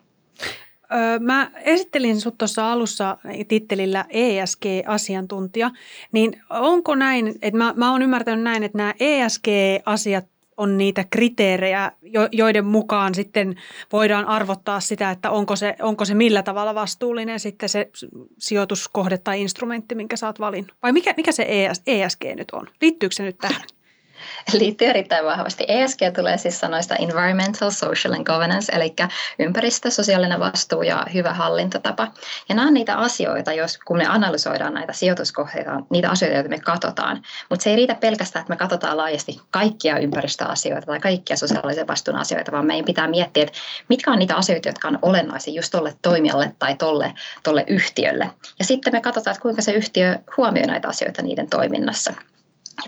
Mä 1.19 1.51
esittelin 1.61 2.21
sut 2.21 2.37
tuossa 2.37 2.71
alussa 2.71 3.17
tittelillä 3.47 4.05
ESG-asiantuntija, 4.09 5.71
niin 6.11 6.41
onko 6.49 6.95
näin, 6.95 7.27
että 7.41 7.57
mä, 7.57 7.73
mä 7.77 7.91
oon 7.91 8.01
ymmärtänyt 8.01 8.43
näin, 8.43 8.63
että 8.63 8.77
nämä 8.77 8.93
ESG-asiat 8.99 10.25
on 10.57 10.77
niitä 10.77 11.05
kriteerejä, 11.09 11.91
joiden 12.31 12.65
mukaan 12.65 13.15
sitten 13.15 13.55
voidaan 13.91 14.25
arvottaa 14.25 14.79
sitä, 14.79 15.11
että 15.11 15.31
onko 15.31 15.55
se, 15.55 15.75
onko 15.81 16.05
se 16.05 16.13
millä 16.13 16.43
tavalla 16.43 16.75
vastuullinen 16.75 17.39
sitten 17.39 17.69
se 17.69 17.89
sijoituskohde 18.39 19.17
tai 19.17 19.41
instrumentti, 19.41 19.95
minkä 19.95 20.15
sä 20.17 20.27
oot 20.27 20.39
valinnut. 20.39 20.73
Vai 20.83 20.91
mikä, 20.91 21.13
mikä 21.17 21.31
se 21.31 21.47
ESG 21.87 22.23
nyt 22.35 22.51
on? 22.51 22.67
Liittyykö 22.81 23.15
se 23.15 23.23
nyt 23.23 23.37
tähän? 23.37 23.61
liittyy 24.59 24.87
erittäin 24.87 25.25
vahvasti. 25.25 25.65
ESG 25.67 25.99
tulee 26.15 26.37
siis 26.37 26.59
sanoista 26.59 26.95
Environmental, 26.95 27.71
Social 27.71 28.13
and 28.13 28.25
Governance, 28.25 28.71
eli 28.75 28.93
ympäristö, 29.39 29.91
sosiaalinen 29.91 30.39
vastuu 30.39 30.81
ja 30.81 31.05
hyvä 31.13 31.33
hallintotapa. 31.33 32.07
Ja 32.49 32.55
nämä 32.55 32.67
on 32.67 32.73
niitä 32.73 32.97
asioita, 32.97 33.53
jos 33.53 33.77
kun 33.77 33.97
me 33.97 34.05
analysoidaan 34.07 34.73
näitä 34.73 34.93
sijoituskohteita, 34.93 35.81
niitä 35.89 36.09
asioita, 36.09 36.35
joita 36.35 36.49
me 36.49 36.59
katsotaan. 36.59 37.21
Mutta 37.49 37.63
se 37.63 37.69
ei 37.69 37.75
riitä 37.75 37.95
pelkästään, 37.95 38.41
että 38.41 38.53
me 38.53 38.57
katsotaan 38.57 38.97
laajasti 38.97 39.41
kaikkia 39.51 39.97
ympäristöasioita 39.97 40.85
tai 40.85 40.99
kaikkia 40.99 41.37
sosiaalisen 41.37 41.87
vastuun 41.87 42.17
asioita, 42.17 42.51
vaan 42.51 42.65
meidän 42.65 42.85
pitää 42.85 43.07
miettiä, 43.07 43.43
että 43.43 43.57
mitkä 43.89 44.11
on 44.11 44.19
niitä 44.19 44.35
asioita, 44.35 44.69
jotka 44.69 44.87
on 44.87 44.99
olennaisia 45.01 45.53
just 45.53 45.71
tolle 45.71 45.95
toimijalle 46.01 46.55
tai 46.59 46.75
tolle, 46.75 47.13
tolle 47.43 47.63
yhtiölle. 47.67 48.31
Ja 48.59 48.65
sitten 48.65 48.93
me 48.93 49.01
katsotaan, 49.01 49.31
että 49.31 49.41
kuinka 49.41 49.61
se 49.61 49.71
yhtiö 49.71 50.19
huomioi 50.37 50.67
näitä 50.67 50.87
asioita 50.87 51.21
niiden 51.21 51.49
toiminnassa. 51.49 52.13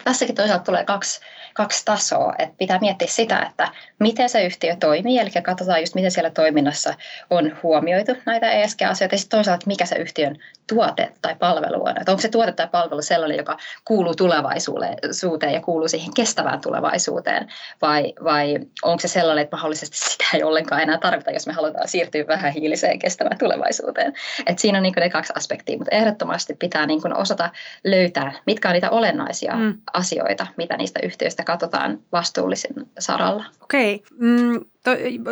Tässäkin 0.04 0.36
toisaalta 0.36 0.64
tulee 0.64 0.84
kaksi 0.84 1.20
kaksi 1.54 1.86
tasoa. 1.86 2.34
että 2.40 2.56
pitää 2.58 2.80
miettiä 2.80 3.08
sitä, 3.08 3.40
että 3.50 3.72
miten 4.00 4.30
se 4.30 4.46
yhtiö 4.46 4.76
toimii, 4.76 5.20
eli 5.20 5.30
katsotaan 5.44 5.80
just 5.80 5.96
miten 5.96 6.12
siellä 6.12 6.30
toiminnassa 6.30 6.94
on 7.30 7.58
huomioitu 7.64 8.12
näitä 8.26 8.52
ESG-asioita, 8.52 9.16
ja 9.16 9.20
sitten 9.20 9.38
toisaalta 9.38 9.68
mikä 9.68 9.86
se 9.86 9.96
yhtiön 9.96 10.38
tuote 10.68 11.12
tai 11.22 11.36
palvelu 11.36 11.84
on. 11.84 11.98
Että 11.98 12.12
onko 12.12 12.22
se 12.22 12.30
tuote 12.30 12.52
tai 12.52 12.68
palvelu 12.68 13.02
sellainen, 13.02 13.38
joka 13.38 13.58
kuuluu 13.86 14.16
tulevaisuuteen 14.16 15.54
ja 15.54 15.62
kuuluu 15.62 15.88
siihen 15.88 16.14
kestävään 16.14 16.62
tulevaisuuteen, 16.62 17.48
vai, 17.82 18.14
vai 18.24 18.60
onko 18.82 19.00
se 19.00 19.08
sellainen, 19.08 19.44
että 19.44 19.56
mahdollisesti 19.56 19.98
sitä 19.98 20.26
ei 20.34 20.44
ollenkaan 20.44 20.82
enää 20.82 20.98
tarvita, 20.98 21.32
jos 21.32 21.48
me 21.48 21.54
halutaan 21.54 21.88
siirtyä 21.88 22.28
vähän 22.28 22.54
hiiliseen 22.54 23.00
kestävään 23.00 23.38
tulevaisuuteen. 23.38 24.14
Et 24.46 24.60
siinä 24.60 24.78
on 24.78 24.84
niin 24.84 24.94
ne 24.98 25.10
kaksi 25.10 25.34
aspektia, 25.36 25.78
mutta 25.78 25.96
ehdottomasti 25.96 26.54
pitää 26.54 26.86
niin 26.86 27.18
osata 27.18 27.50
löytää, 27.84 28.34
mitkä 28.46 28.68
on 28.70 28.74
niitä 28.74 28.90
olennaisia 28.90 29.56
mm. 29.56 29.78
asioita, 29.94 30.48
mitä 30.58 30.78
niistä 30.78 31.00
yhtiöistä 31.04 31.44
katsotaan 31.44 32.00
vastuullisen 32.12 32.88
saralla. 33.00 33.46
Okei. 33.68 34.04
Mm, 34.20 34.66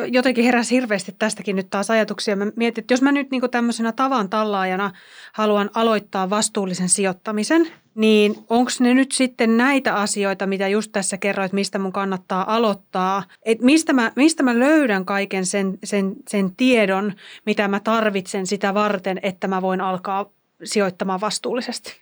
jotenkin 0.07 0.45
heräsi 0.45 0.75
hirveästi 0.75 1.15
tästäkin 1.19 1.55
nyt 1.55 1.69
taas 1.69 1.91
ajatuksia. 1.91 2.35
Mä 2.35 2.45
mietin, 2.55 2.81
että 2.81 2.93
jos 2.93 3.01
mä 3.01 3.11
nyt 3.11 3.31
niin 3.31 3.41
tämmöisenä 3.51 3.91
tavan 3.91 4.29
tallaajana 4.29 4.91
haluan 5.33 5.69
aloittaa 5.73 6.29
vastuullisen 6.29 6.89
sijoittamisen, 6.89 7.67
niin 7.95 8.35
onko 8.49 8.71
ne 8.79 8.93
nyt 8.93 9.11
sitten 9.11 9.57
näitä 9.57 9.95
asioita, 9.95 10.47
mitä 10.47 10.67
just 10.67 10.91
tässä 10.91 11.17
kerroit, 11.17 11.53
mistä 11.53 11.79
mun 11.79 11.91
kannattaa 11.91 12.55
aloittaa? 12.55 13.23
Et 13.45 13.61
mistä, 13.61 13.93
mä, 13.93 14.11
mistä 14.15 14.43
mä 14.43 14.59
löydän 14.59 15.05
kaiken 15.05 15.45
sen, 15.45 15.77
sen, 15.83 16.13
sen 16.27 16.55
tiedon, 16.55 17.13
mitä 17.45 17.67
mä 17.67 17.79
tarvitsen 17.79 18.47
sitä 18.47 18.73
varten, 18.73 19.19
että 19.23 19.47
mä 19.47 19.61
voin 19.61 19.81
alkaa 19.81 20.29
sijoittamaan 20.63 21.21
vastuullisesti? 21.21 22.01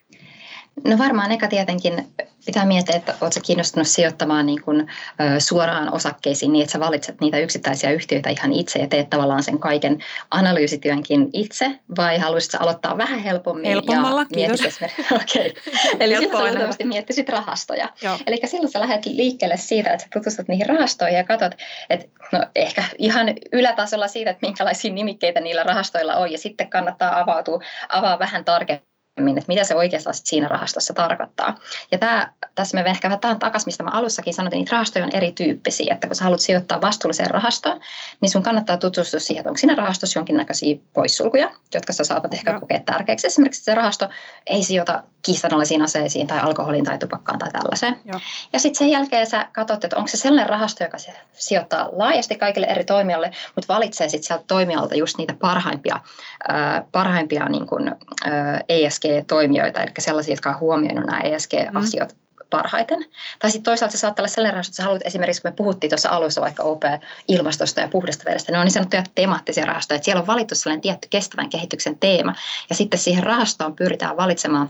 No 0.87 0.97
varmaan 0.97 1.31
eka 1.31 1.47
tietenkin 1.47 2.13
pitää 2.45 2.65
miettiä, 2.65 2.95
että 2.95 3.15
oletko 3.21 3.39
kiinnostunut 3.45 3.87
sijoittamaan 3.87 4.45
niin 4.45 4.61
kuin, 4.61 4.79
ö, 4.79 5.39
suoraan 5.39 5.93
osakkeisiin 5.93 6.53
niin, 6.53 6.63
että 6.63 6.71
sä 6.71 6.79
valitset 6.79 7.21
niitä 7.21 7.37
yksittäisiä 7.39 7.91
yhtiöitä 7.91 8.29
ihan 8.29 8.53
itse 8.53 8.79
ja 8.79 8.87
teet 8.87 9.09
tavallaan 9.09 9.43
sen 9.43 9.59
kaiken 9.59 9.99
analyysityönkin 10.31 11.29
itse, 11.33 11.79
vai 11.97 12.17
haluaisitko 12.17 12.57
aloittaa 12.63 12.97
vähän 12.97 13.19
helpommin? 13.19 13.65
Helpommalla, 13.65 14.21
ja 14.21 14.25
kiitos. 14.25 14.61
okay. 15.11 15.51
Eli 15.99 16.17
silloin 16.17 16.73
sä 16.73 16.83
miettisit 16.83 17.29
rahastoja. 17.29 17.89
Eli 18.27 18.39
silloin 18.45 18.71
sä 18.71 18.79
lähdet 18.79 19.05
liikkeelle 19.05 19.57
siitä, 19.57 19.89
että 19.89 20.03
sä 20.03 20.09
tutustut 20.13 20.47
niihin 20.47 20.69
rahastoihin 20.69 21.17
ja 21.17 21.23
katsot, 21.23 21.51
että 21.89 22.07
no 22.31 22.45
ehkä 22.55 22.83
ihan 22.97 23.27
ylätasolla 23.51 24.07
siitä, 24.07 24.31
että 24.31 24.47
minkälaisia 24.47 24.93
nimikkeitä 24.93 25.39
niillä 25.39 25.63
rahastoilla 25.63 26.15
on, 26.15 26.31
ja 26.31 26.37
sitten 26.37 26.69
kannattaa 26.69 27.19
avautua, 27.19 27.59
avaa 27.89 28.19
vähän 28.19 28.45
tarkemmin 28.45 28.92
että 29.17 29.47
mitä 29.47 29.63
se 29.63 29.75
oikeastaan 29.75 30.13
siinä 30.13 30.47
rahastossa 30.47 30.93
tarkoittaa. 30.93 31.55
Ja 31.91 31.97
tämä, 31.97 32.31
tässä 32.55 32.77
me 32.77 32.89
ehkä 32.89 33.09
vähän 33.09 33.39
takaisin, 33.39 33.67
mistä 33.67 33.83
mä 33.83 33.89
alussakin 33.89 34.33
sanoin, 34.33 34.47
että 34.47 34.57
niitä 34.57 34.71
rahastoja 34.71 35.05
on 35.05 35.15
erityyppisiä, 35.15 35.93
että 35.93 36.07
kun 36.07 36.15
sä 36.15 36.23
haluat 36.23 36.39
sijoittaa 36.39 36.81
vastuulliseen 36.81 37.31
rahastoon, 37.31 37.79
niin 38.21 38.29
sun 38.29 38.43
kannattaa 38.43 38.77
tutustua 38.77 39.19
siihen, 39.19 39.41
että 39.41 39.49
onko 39.49 39.57
siinä 39.57 39.75
rahastossa 39.75 40.19
jonkinnäköisiä 40.19 40.77
poissulkuja, 40.93 41.51
jotka 41.73 41.93
sä 41.93 42.03
saatat 42.03 42.33
ehkä 42.33 42.59
kokea 42.59 42.79
tärkeäksi. 42.79 43.27
Esimerkiksi 43.27 43.63
se 43.63 43.75
rahasto 43.75 44.09
ei 44.45 44.63
sijoita 44.63 45.03
kiistanalaisiin 45.21 45.81
aseisiin 45.81 46.27
tai 46.27 46.39
alkoholiin 46.39 46.85
tai 46.85 46.97
tupakkaan 46.97 47.39
tai 47.39 47.51
tällaiseen. 47.51 47.99
Joo. 48.05 48.19
Ja 48.53 48.59
sitten 48.59 48.77
sen 48.77 48.89
jälkeen 48.89 49.27
sä 49.27 49.47
katsot, 49.51 49.83
että 49.83 49.97
onko 49.97 50.07
se 50.07 50.17
sellainen 50.17 50.49
rahasto, 50.49 50.83
joka 50.83 50.97
se 50.97 51.13
sijoittaa 51.33 51.89
laajasti 51.91 52.35
kaikille 52.35 52.67
eri 52.67 52.83
toimijoille, 52.83 53.31
mutta 53.55 53.73
valitsee 53.73 54.09
sitten 54.09 54.27
sieltä 54.27 54.43
toimijalta 54.47 54.95
just 54.95 55.17
niitä 55.17 55.33
parhaimpia, 55.33 55.95
äh, 55.95 56.83
parhaimpia 56.91 57.49
niin 57.49 57.67
kuin, 57.67 57.87
äh, 57.87 58.63
ESG-toimijoita, 59.03 59.81
eli 59.81 59.91
sellaisia, 59.99 60.31
jotka 60.33 60.49
on 60.49 60.59
huomioinut 60.59 61.05
nämä 61.05 61.19
ESG-asiat 61.19 62.11
mm 62.13 62.23
parhaiten. 62.49 63.05
Tai 63.39 63.51
sitten 63.51 63.71
toisaalta 63.71 63.91
se 63.91 63.99
saattaa 63.99 64.23
olla 64.23 64.29
sellainen 64.29 64.53
rahasto, 64.53 64.69
että 64.71 64.77
sä 64.77 64.83
haluat 64.83 65.01
esimerkiksi, 65.05 65.41
kun 65.41 65.51
me 65.51 65.55
puhuttiin 65.55 65.89
tuossa 65.89 66.09
alussa 66.09 66.41
vaikka 66.41 66.63
OP-ilmastosta 66.63 67.81
ja 67.81 67.87
puhdasta 67.87 68.25
vedestä, 68.25 68.51
ne 68.51 68.57
on 68.57 68.65
niin 68.65 68.71
sanottuja 68.71 69.03
temaattisia 69.15 69.65
rahastoja, 69.65 69.95
että 69.95 70.05
siellä 70.05 70.21
on 70.21 70.27
valittu 70.27 70.55
sellainen 70.55 70.81
tietty 70.81 71.07
kestävän 71.11 71.49
kehityksen 71.49 71.99
teema, 71.99 72.33
ja 72.69 72.75
sitten 72.75 72.99
siihen 72.99 73.23
rahastoon 73.23 73.75
pyritään 73.75 74.17
valitsemaan 74.17 74.69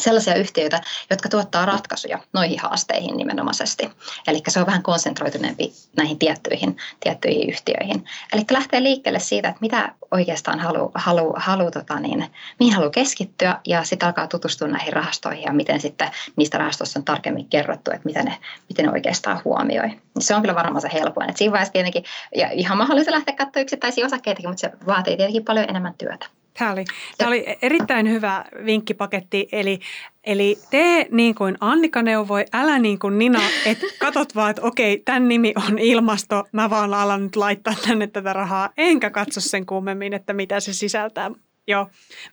sellaisia 0.00 0.34
yhtiöitä, 0.34 0.80
jotka 1.10 1.28
tuottaa 1.28 1.66
ratkaisuja 1.66 2.18
noihin 2.32 2.60
haasteihin 2.60 3.16
nimenomaisesti. 3.16 3.90
Eli 4.26 4.42
se 4.48 4.60
on 4.60 4.66
vähän 4.66 4.82
konsentroituneempi 4.82 5.72
näihin 5.96 6.18
tiettyihin, 6.18 6.76
tiettyihin 7.00 7.50
yhtiöihin. 7.50 8.04
Eli 8.32 8.42
lähtee 8.50 8.82
liikkeelle 8.82 9.20
siitä, 9.20 9.48
että 9.48 9.60
mitä 9.60 9.94
oikeastaan 10.10 10.60
haluaa, 10.60 10.90
halu, 10.94 11.32
halu, 11.36 11.70
tota 11.70 12.00
niin, 12.00 12.26
mihin 12.58 12.74
haluaa 12.74 12.90
keskittyä 12.90 13.60
ja 13.66 13.84
sitten 13.84 14.06
alkaa 14.06 14.26
tutustua 14.26 14.68
näihin 14.68 14.92
rahastoihin 14.92 15.44
ja 15.44 15.52
miten 15.52 15.80
sitten 15.80 16.10
niistä 16.36 16.58
rahastoista 16.58 16.98
on 16.98 17.04
tarkemmin 17.04 17.48
kerrottu, 17.48 17.90
että 17.90 18.04
miten 18.04 18.24
ne, 18.24 18.36
miten 18.68 18.84
ne 18.84 18.92
oikeastaan 18.92 19.40
huomioi. 19.44 20.00
Se 20.18 20.34
on 20.34 20.42
kyllä 20.42 20.54
varmaan 20.54 20.80
se 20.80 20.90
helpoin. 20.92 21.30
Et 21.30 21.36
siinä 21.36 21.52
vaiheessa 21.52 21.72
tietenkin, 21.72 22.04
ja 22.36 22.50
ihan 22.50 22.78
mahdollista 22.78 23.12
lähteä 23.12 23.36
katsoa 23.36 23.62
yksittäisiä 23.62 24.06
osakkeitakin, 24.06 24.50
mutta 24.50 24.60
se 24.60 24.72
vaatii 24.86 25.16
tietenkin 25.16 25.44
paljon 25.44 25.68
enemmän 25.68 25.94
työtä. 25.98 26.26
Tämä 26.58 26.72
oli, 26.72 26.84
tämä 27.18 27.28
oli 27.28 27.46
erittäin 27.62 28.10
hyvä 28.10 28.44
vinkkipaketti, 28.64 29.48
eli, 29.52 29.80
eli 30.24 30.58
tee 30.70 31.06
niin 31.10 31.34
kuin 31.34 31.56
Annika 31.60 32.02
neuvoi, 32.02 32.44
älä 32.52 32.78
niin 32.78 32.98
kuin 32.98 33.18
Nina, 33.18 33.40
että 33.66 33.86
katot 33.98 34.34
vaan, 34.34 34.50
että 34.50 34.62
okei, 34.62 35.02
tämän 35.04 35.28
nimi 35.28 35.52
on 35.68 35.78
ilmasto, 35.78 36.44
mä 36.52 36.70
vaan 36.70 36.94
alan 36.94 37.22
nyt 37.22 37.36
laittaa 37.36 37.74
tänne 37.86 38.06
tätä 38.06 38.32
rahaa, 38.32 38.70
enkä 38.76 39.10
katso 39.10 39.40
sen 39.40 39.66
kummemmin, 39.66 40.12
että 40.12 40.32
mitä 40.32 40.60
se 40.60 40.72
sisältää. 40.72 41.30
Joo. 41.66 41.86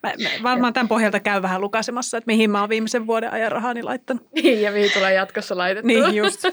Mä, 0.03 0.13
mä 0.23 0.29
varmaan 0.43 0.73
tämän 0.73 0.87
pohjalta 0.87 1.19
käy 1.19 1.41
vähän 1.41 1.61
lukasemassa, 1.61 2.17
että 2.17 2.27
mihin 2.27 2.51
mä 2.51 2.59
oon 2.59 2.69
viimeisen 2.69 3.07
vuoden 3.07 3.33
ajan 3.33 3.51
rahani 3.51 3.83
laittanut. 3.83 4.27
Niin, 4.35 4.61
ja 4.61 4.71
mihin 4.71 4.91
tulee 4.93 5.13
jatkossa 5.13 5.57
laitettua. 5.57 5.87
Niin, 5.87 6.15
just. 6.15 6.43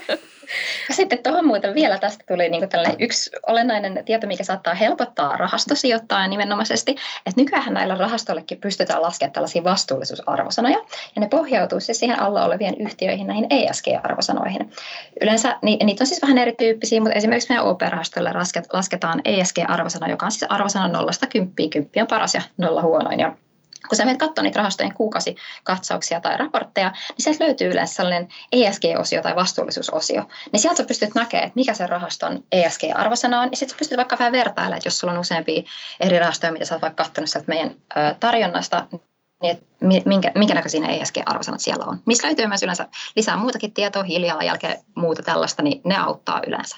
Ja 0.89 0.95
sitten 0.95 1.19
tuohon 1.23 1.45
muuten 1.45 1.75
vielä 1.75 1.97
tästä 1.97 2.23
tuli 2.27 2.49
niin 2.49 2.69
yksi 2.99 3.29
olennainen 3.47 4.03
tieto, 4.05 4.27
mikä 4.27 4.43
saattaa 4.43 4.73
helpottaa 4.73 5.37
rahastosijoittaa 5.37 6.27
nimenomaisesti, 6.27 6.91
että 7.25 7.41
nykyään 7.41 7.73
näillä 7.73 7.95
rahastoillekin 7.95 8.61
pystytään 8.61 9.01
laskemaan 9.01 9.33
tällaisia 9.33 9.63
vastuullisuusarvosanoja, 9.63 10.77
ja 11.15 11.19
ne 11.19 11.27
pohjautuu 11.27 11.79
siis 11.79 11.99
siihen 11.99 12.19
alla 12.19 12.45
olevien 12.45 12.75
yhtiöihin, 12.79 13.27
näihin 13.27 13.47
ESG-arvosanoihin. 13.49 14.71
Yleensä 15.21 15.57
niitä 15.61 16.03
on 16.03 16.07
siis 16.07 16.21
vähän 16.21 16.37
erityyppisiä, 16.37 17.01
mutta 17.01 17.17
esimerkiksi 17.17 17.49
meidän 17.49 17.65
OP-rahastolle 17.65 18.31
lasketaan 18.73 19.21
ESG-arvosana, 19.25 20.09
joka 20.09 20.25
on 20.25 20.31
siis 20.31 20.51
arvosana 20.51 20.87
nollasta 20.87 21.27
kymppiin, 21.27 21.69
kymppi 21.69 22.01
on 22.01 22.07
paras 22.07 22.35
ja 22.35 22.41
nolla 22.57 22.81
huonoin, 22.81 23.19
ja 23.19 23.35
kun 23.89 23.95
sä 23.95 24.05
menet 24.05 24.19
katsomaan 24.19 24.43
niitä 24.45 24.57
rahastojen 24.57 24.93
kuukausikatsauksia 24.93 26.21
tai 26.21 26.37
raportteja, 26.37 26.89
niin 26.89 27.23
sieltä 27.23 27.43
löytyy 27.43 27.71
yleensä 27.71 27.93
sellainen 27.93 28.27
ESG-osio 28.51 29.21
tai 29.21 29.35
vastuullisuusosio. 29.35 30.23
Niin 30.51 30.59
sieltä 30.59 30.77
sä 30.77 30.83
pystyt 30.83 31.15
näkemään, 31.15 31.47
että 31.47 31.55
mikä 31.59 31.73
se 31.73 31.87
rahaston 31.87 32.43
ESG-arvosana 32.51 33.41
on, 33.41 33.49
ja 33.51 33.57
sitten 33.57 33.73
sä 33.73 33.79
pystyt 33.79 33.97
vaikka 33.97 34.19
vähän 34.19 34.31
vertailemaan, 34.31 34.77
että 34.77 34.87
jos 34.87 34.99
sulla 34.99 35.13
on 35.13 35.19
useampia 35.19 35.63
eri 35.99 36.19
rahastoja, 36.19 36.51
mitä 36.51 36.65
sä 36.65 36.75
oot 36.75 36.81
vaikka 36.81 37.03
katsonut 37.03 37.29
sieltä 37.29 37.47
meidän 37.47 37.75
tarjonnasta, 38.19 38.87
niin 39.41 39.57
että 39.57 40.09
minkä, 40.09 40.31
minkä 40.35 40.53
näköisiä 40.53 40.87
ESG-arvosanat 40.87 41.61
siellä 41.61 41.85
on. 41.85 42.01
Missä 42.05 42.27
löytyy 42.27 42.47
myös 42.47 42.63
yleensä 42.63 42.87
lisää 43.15 43.37
muutakin 43.37 43.73
tietoa, 43.73 44.03
hiilijalanjälkeä, 44.03 44.75
muuta 44.95 45.23
tällaista, 45.23 45.63
niin 45.63 45.81
ne 45.83 45.97
auttaa 45.97 46.41
yleensä. 46.47 46.77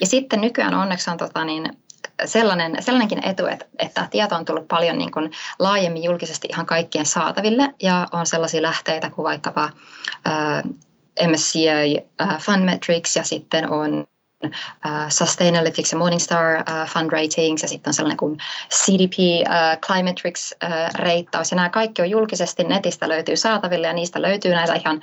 Ja 0.00 0.06
sitten 0.06 0.40
nykyään 0.40 0.74
onneksi 0.74 1.10
on 1.10 1.16
tota, 1.16 1.44
niin, 1.44 1.76
sellainen, 2.24 2.82
sellainenkin 2.82 3.26
etu, 3.28 3.46
että, 3.46 3.64
että 3.78 4.08
tieto 4.10 4.36
on 4.36 4.44
tullut 4.44 4.68
paljon 4.68 4.98
niin 4.98 5.10
kuin 5.10 5.30
laajemmin 5.58 6.02
julkisesti 6.02 6.48
ihan 6.50 6.66
kaikkien 6.66 7.06
saataville. 7.06 7.74
Ja 7.82 8.08
on 8.12 8.26
sellaisia 8.26 8.62
lähteitä 8.62 9.10
kuin 9.10 9.24
vaikkapa 9.24 9.70
äh, 10.26 10.62
MSCI 11.28 11.98
äh, 12.20 12.38
Fund 12.38 12.64
Metrics 12.64 13.16
ja 13.16 13.24
sitten 13.24 13.70
on 13.70 14.04
Sustainalytics 15.08 15.92
ja 15.92 15.98
Morningstar 15.98 16.56
uh, 16.56 16.88
Fund 16.88 17.10
Ratings 17.10 17.62
ja 17.62 17.68
sitten 17.68 17.90
on 17.90 17.94
sellainen 17.94 18.16
kuin 18.16 18.38
CDP 18.70 19.14
uh, 19.18 19.80
Climatrix 19.80 20.52
uh, 20.52 20.94
reittaus 20.94 21.50
ja 21.50 21.56
nämä 21.56 21.68
kaikki 21.68 22.02
on 22.02 22.10
julkisesti 22.10 22.64
netistä 22.64 23.08
löytyy 23.08 23.36
saataville 23.36 23.86
ja 23.86 23.92
niistä 23.92 24.22
löytyy 24.22 24.54
näitä 24.54 24.74
ihan 24.74 25.02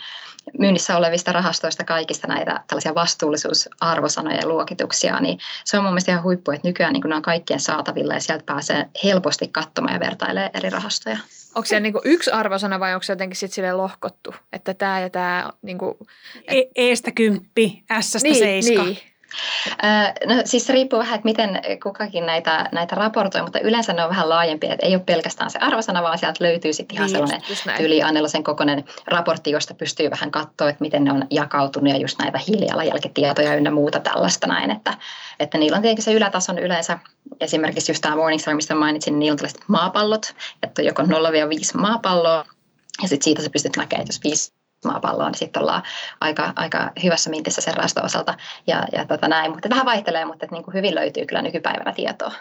myynnissä 0.59 0.97
olevista 0.97 1.31
rahastoista 1.31 1.83
kaikista 1.83 2.27
näitä 2.27 2.63
tällaisia 2.67 2.95
vastuullisuusarvosanoja 2.95 4.37
ja 4.37 4.47
luokituksia, 4.47 5.19
niin 5.19 5.39
se 5.65 5.77
on 5.77 5.83
mun 5.83 5.93
mielestä 5.93 6.11
ihan 6.11 6.23
huippu, 6.23 6.51
että 6.51 6.67
nykyään 6.67 6.93
niin 6.93 7.03
nämä 7.03 7.15
on 7.15 7.21
kaikkien 7.21 7.59
saatavilla 7.59 8.13
ja 8.13 8.19
sieltä 8.19 8.43
pääsee 8.45 8.85
helposti 9.03 9.47
katsomaan 9.47 9.93
ja 9.93 9.99
vertailemaan 9.99 10.51
eri 10.53 10.69
rahastoja. 10.69 11.17
Onko 11.55 11.65
se 11.65 11.79
niin 11.79 11.93
yksi 12.03 12.31
arvosana 12.31 12.79
vai 12.79 12.93
onko 12.93 13.03
se 13.03 13.13
jotenkin 13.13 13.37
sitten 13.37 13.77
lohkottu, 13.77 14.35
että 14.53 14.73
tämä 14.73 14.99
ja 14.99 15.09
tämä... 15.09 15.49
Niin 15.61 15.77
kuin, 15.77 15.95
et... 16.47 16.57
e- 16.57 16.69
Eestä 16.75 17.11
kymppi, 17.11 17.83
Sstä 18.01 18.19
niin, 18.23 18.35
seiska. 18.35 18.83
Niin. 18.83 18.97
No 20.25 20.41
siis 20.45 20.67
se 20.67 20.73
riippuu 20.73 20.99
vähän, 20.99 21.15
että 21.15 21.25
miten 21.25 21.61
kukakin 21.83 22.25
näitä, 22.25 22.69
näitä 22.71 22.95
raportoi, 22.95 23.41
mutta 23.41 23.59
yleensä 23.59 23.93
ne 23.93 24.03
on 24.03 24.09
vähän 24.09 24.29
laajempia, 24.29 24.73
että 24.73 24.85
ei 24.85 24.95
ole 24.95 25.03
pelkästään 25.05 25.51
se 25.51 25.59
arvosana, 25.59 26.03
vaan 26.03 26.17
sieltä 26.17 26.43
löytyy 26.43 26.73
sitten 26.73 26.95
ihan 26.95 27.05
niin, 27.05 27.27
sellainen 27.27 27.41
yli 27.79 28.03
Annelosen 28.03 28.43
kokoinen 28.43 28.83
raportti, 29.07 29.51
josta 29.51 29.73
pystyy 29.73 30.11
vähän 30.11 30.31
katsoa, 30.31 30.69
että 30.69 30.81
miten 30.81 31.03
ne 31.03 31.11
on 31.11 31.27
jakautunut 31.29 31.93
ja 31.93 31.97
just 31.97 32.19
näitä 32.19 32.39
hiilijalanjälkitietoja 32.47 33.55
ynnä 33.55 33.71
muuta 33.71 33.99
tällaista 33.99 34.47
näin, 34.47 34.71
että, 34.71 34.93
että 35.39 35.57
niillä 35.57 35.75
on 35.75 35.81
tietenkin 35.81 36.03
se 36.03 36.13
ylätason 36.13 36.59
yleensä, 36.59 36.99
esimerkiksi 37.39 37.91
just 37.91 38.01
tämä 38.01 38.15
Morningstar, 38.15 38.55
mistä 38.55 38.75
mainitsin, 38.75 39.11
niin 39.11 39.19
niillä 39.19 39.33
on 39.33 39.37
tällaiset 39.37 39.61
maapallot, 39.67 40.35
että 40.63 40.81
on 40.81 40.85
joko 40.85 41.03
0-5 41.03 41.07
maapalloa, 41.77 42.45
ja 43.01 43.07
sitten 43.07 43.23
siitä 43.23 43.41
sä 43.41 43.49
pystyt 43.49 43.77
näkemään, 43.77 44.01
että 44.01 44.13
jos 44.13 44.23
viisi 44.23 44.56
maapalloa, 44.85 45.29
niin 45.29 45.37
sitten 45.37 45.61
ollaan 45.61 45.83
aika, 46.21 46.53
aika 46.55 46.91
hyvässä 47.03 47.29
mintissä 47.29 47.61
sen 47.61 47.73
rahaston 47.73 48.05
osalta 48.05 48.33
ja, 48.67 48.83
ja 48.91 49.05
tota 49.05 49.27
näin. 49.27 49.51
Mutta 49.51 49.69
vähän 49.69 49.85
vaihtelee, 49.85 50.25
mutta 50.25 50.45
että 50.45 50.55
niin 50.55 50.63
kuin 50.63 50.73
hyvin 50.73 50.95
löytyy 50.95 51.25
kyllä 51.25 51.41
nykypäivänä 51.41 51.93
tietoa. 51.93 52.31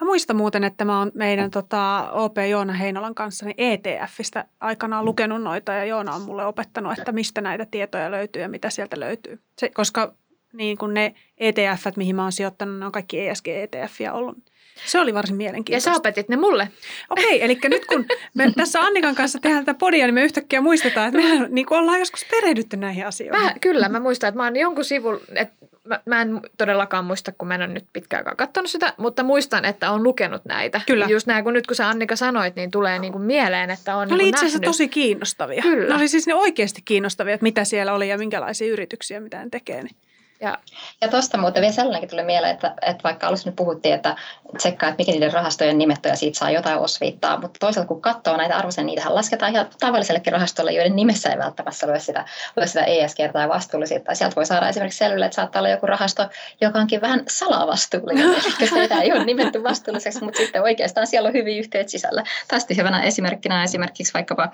Mä 0.00 0.04
muistan 0.04 0.36
muuten, 0.36 0.64
että 0.64 0.84
mä 0.84 0.98
oon 0.98 1.10
meidän 1.14 1.50
tota, 1.50 2.10
OP 2.12 2.36
Joona 2.50 2.72
Heinolan 2.72 3.14
kanssa 3.14 3.46
niin 3.46 3.54
ETFistä 3.58 4.44
aikanaan 4.60 5.04
lukenut 5.04 5.42
noita 5.42 5.72
ja 5.72 5.84
Joona 5.84 6.14
on 6.14 6.22
mulle 6.22 6.46
opettanut, 6.46 6.98
että 6.98 7.12
mistä 7.12 7.40
näitä 7.40 7.66
tietoja 7.70 8.10
löytyy 8.10 8.42
ja 8.42 8.48
mitä 8.48 8.70
sieltä 8.70 9.00
löytyy. 9.00 9.40
Se, 9.58 9.68
koska 9.68 10.14
niin 10.52 10.78
kuin 10.78 10.94
ne 10.94 11.14
ETF, 11.38 11.96
mihin 11.96 12.16
mä 12.16 12.22
oon 12.22 12.32
sijoittanut, 12.32 12.78
ne 12.78 12.86
on 12.86 12.92
kaikki 12.92 13.28
ESG-ETFiä 13.28 14.12
ollut. 14.12 14.51
Se 14.86 15.00
oli 15.00 15.14
varsin 15.14 15.36
mielenkiintoista. 15.36 15.90
Ja 15.90 15.94
sä 15.94 15.98
opetit 15.98 16.28
ne 16.28 16.36
mulle. 16.36 16.68
Okei, 17.10 17.24
okay, 17.24 17.38
eli 17.40 17.58
nyt 17.64 17.86
kun 17.86 18.06
me 18.34 18.52
tässä 18.56 18.80
Annikan 18.80 19.14
kanssa 19.14 19.38
tehdään 19.38 19.64
tätä 19.64 19.78
podia, 19.78 20.06
niin 20.06 20.14
me 20.14 20.24
yhtäkkiä 20.24 20.60
muistetaan, 20.60 21.08
että 21.08 21.20
mehän 21.20 21.46
niin 21.50 21.66
ollaan 21.70 21.98
joskus 21.98 22.26
perehdytty 22.30 22.76
näihin 22.76 23.06
asioihin. 23.06 23.44
Mä, 23.44 23.54
kyllä, 23.60 23.88
mä 23.88 24.00
muistan, 24.00 24.28
että 24.28 24.36
mä 24.36 24.44
oon 24.44 24.56
jonkun 24.56 24.84
sivun, 24.84 25.20
että 25.34 25.66
mä, 25.84 26.00
mä 26.06 26.22
en 26.22 26.40
todellakaan 26.58 27.04
muista, 27.04 27.32
kun 27.32 27.48
mä 27.48 27.54
en 27.54 27.62
ole 27.62 27.68
nyt 27.68 27.86
pitkään 27.92 28.36
katsonut 28.36 28.70
sitä, 28.70 28.94
mutta 28.96 29.22
muistan, 29.22 29.64
että 29.64 29.90
on 29.90 30.02
lukenut 30.02 30.44
näitä. 30.44 30.80
Kyllä. 30.86 31.06
Just 31.10 31.26
näin, 31.26 31.44
kun 31.44 31.52
nyt 31.52 31.66
kun 31.66 31.76
sä 31.76 31.88
Annika 31.88 32.16
sanoit, 32.16 32.56
niin 32.56 32.70
tulee 32.70 32.98
niin 32.98 33.12
kuin 33.12 33.24
mieleen, 33.24 33.70
että 33.70 33.96
on 33.96 34.08
Ne 34.08 34.14
oli 34.14 34.22
niin 34.22 34.28
itse 34.28 34.38
asiassa 34.38 34.58
nähnyt. 34.58 34.68
tosi 34.68 34.88
kiinnostavia. 34.88 35.62
Kyllä. 35.62 35.88
Ne 35.88 35.94
oli 35.94 36.08
siis 36.08 36.26
ne 36.26 36.34
oikeasti 36.34 36.82
kiinnostavia, 36.84 37.34
että 37.34 37.44
mitä 37.44 37.64
siellä 37.64 37.92
oli 37.92 38.08
ja 38.08 38.18
minkälaisia 38.18 38.72
yrityksiä, 38.72 39.20
mitä 39.20 39.44
ne 39.44 39.50
tekee. 39.50 39.82
Niin. 39.82 39.96
Ja, 40.42 40.58
Ja 41.00 41.08
tuosta 41.08 41.38
muuten 41.38 41.60
vielä 41.60 41.74
sellainenkin 41.74 42.10
tuli 42.10 42.22
mieleen, 42.22 42.54
että, 42.54 42.74
että 42.82 43.02
vaikka 43.04 43.26
alussa 43.26 43.48
nyt 43.48 43.56
puhuttiin, 43.56 43.94
että 43.94 44.16
tsekkaa, 44.56 44.88
että 44.88 45.00
mikä 45.00 45.12
niiden 45.12 45.32
rahastojen 45.32 45.78
nimet 45.78 46.06
on 46.06 46.10
ja 46.10 46.16
siitä 46.16 46.38
saa 46.38 46.50
jotain 46.50 46.78
osviittaa, 46.78 47.40
mutta 47.40 47.58
toisaalta 47.60 47.88
kun 47.88 48.02
katsoo 48.02 48.36
näitä 48.36 48.56
arvoisia, 48.56 48.84
niitähän 48.84 49.14
lasketaan 49.14 49.52
ihan 49.52 49.66
tavallisellekin 49.80 50.32
rahastolle, 50.32 50.72
joiden 50.72 50.96
nimessä 50.96 51.30
ei 51.30 51.38
välttämättä 51.38 51.86
lue 51.86 52.00
sitä, 52.00 52.24
lue 52.56 52.66
sitä 52.66 52.84
ESG 52.84 53.18
tai 53.32 53.48
vastuullisuutta. 53.48 54.14
Sieltä 54.14 54.36
voi 54.36 54.46
saada 54.46 54.68
esimerkiksi 54.68 54.98
selville, 54.98 55.26
että 55.26 55.36
saattaa 55.36 55.60
olla 55.60 55.68
joku 55.68 55.86
rahasto, 55.86 56.28
joka 56.60 56.78
onkin 56.78 57.00
vähän 57.00 57.24
salavastuullinen, 57.28 58.28
eli 58.60 58.68
sitä 58.68 59.02
ei 59.02 59.12
ole 59.12 59.24
nimetty 59.24 59.62
vastuulliseksi, 59.62 60.24
mutta 60.24 60.38
sitten 60.38 60.62
oikeastaan 60.62 61.06
siellä 61.06 61.26
on 61.26 61.34
hyviä 61.34 61.58
yhteyttä 61.58 61.90
sisällä. 61.90 62.24
Tästä 62.48 62.74
hyvänä 62.74 63.02
esimerkkinä 63.02 63.64
esimerkiksi 63.64 64.14
vaikkapa 64.14 64.52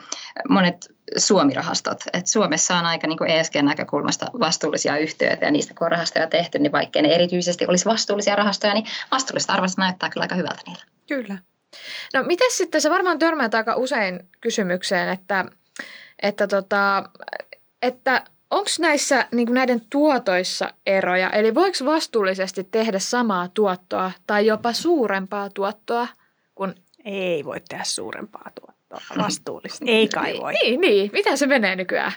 monet 0.48 0.98
Suomi-rahastot. 1.16 1.98
Et 2.12 2.26
Suomessa 2.26 2.76
on 2.76 2.86
aika 2.86 3.06
niin 3.06 3.30
ESG-näkökulmasta 3.30 4.26
vastuullisia 4.40 4.96
yhtiöitä 4.96 5.44
ja 5.44 5.50
niistä 5.50 5.74
kun 5.78 5.84
on 5.84 5.92
rahastoja 5.92 6.26
tehty, 6.26 6.58
niin 6.58 6.72
vaikkei 6.72 7.02
ne 7.02 7.14
erityisesti 7.14 7.66
olisi 7.66 7.84
vastuullisia 7.84 8.36
rahastoja, 8.36 8.74
niin 8.74 8.86
vastuulliset 9.10 9.50
arvoista 9.50 9.82
näyttää 9.82 10.10
kyllä 10.10 10.24
aika 10.24 10.34
hyvältä 10.34 10.62
niillä. 10.66 10.84
Kyllä. 11.08 11.38
no 12.14 12.22
miten 12.22 12.50
sitten, 12.50 12.80
sä 12.80 12.90
varmaan 12.90 13.18
törmäät 13.18 13.54
aika 13.54 13.76
usein 13.76 14.28
kysymykseen, 14.40 15.08
että, 15.08 15.44
että, 16.22 16.46
tota, 16.46 17.10
että 17.82 18.24
onko 18.50 18.70
näissä 18.78 19.26
niin 19.32 19.54
näiden 19.54 19.82
tuotoissa 19.90 20.72
eroja? 20.86 21.30
Eli 21.30 21.54
voiko 21.54 21.78
vastuullisesti 21.84 22.64
tehdä 22.64 22.98
samaa 22.98 23.48
tuottoa 23.48 24.12
tai 24.26 24.46
jopa 24.46 24.72
suurempaa 24.72 25.50
tuottoa 25.50 26.08
kuin 26.54 26.74
Ei 27.04 27.44
voi 27.44 27.60
tehdä 27.68 27.84
suurempaa 27.84 28.50
tuottoa 28.60 29.16
vastuullista. 29.24 29.84
Ei 29.88 30.08
kai 30.08 30.38
voi. 30.40 30.52
Niin, 30.52 30.80
niin. 30.80 31.10
Mitä 31.12 31.36
se 31.36 31.46
menee 31.46 31.76
nykyään? 31.76 32.12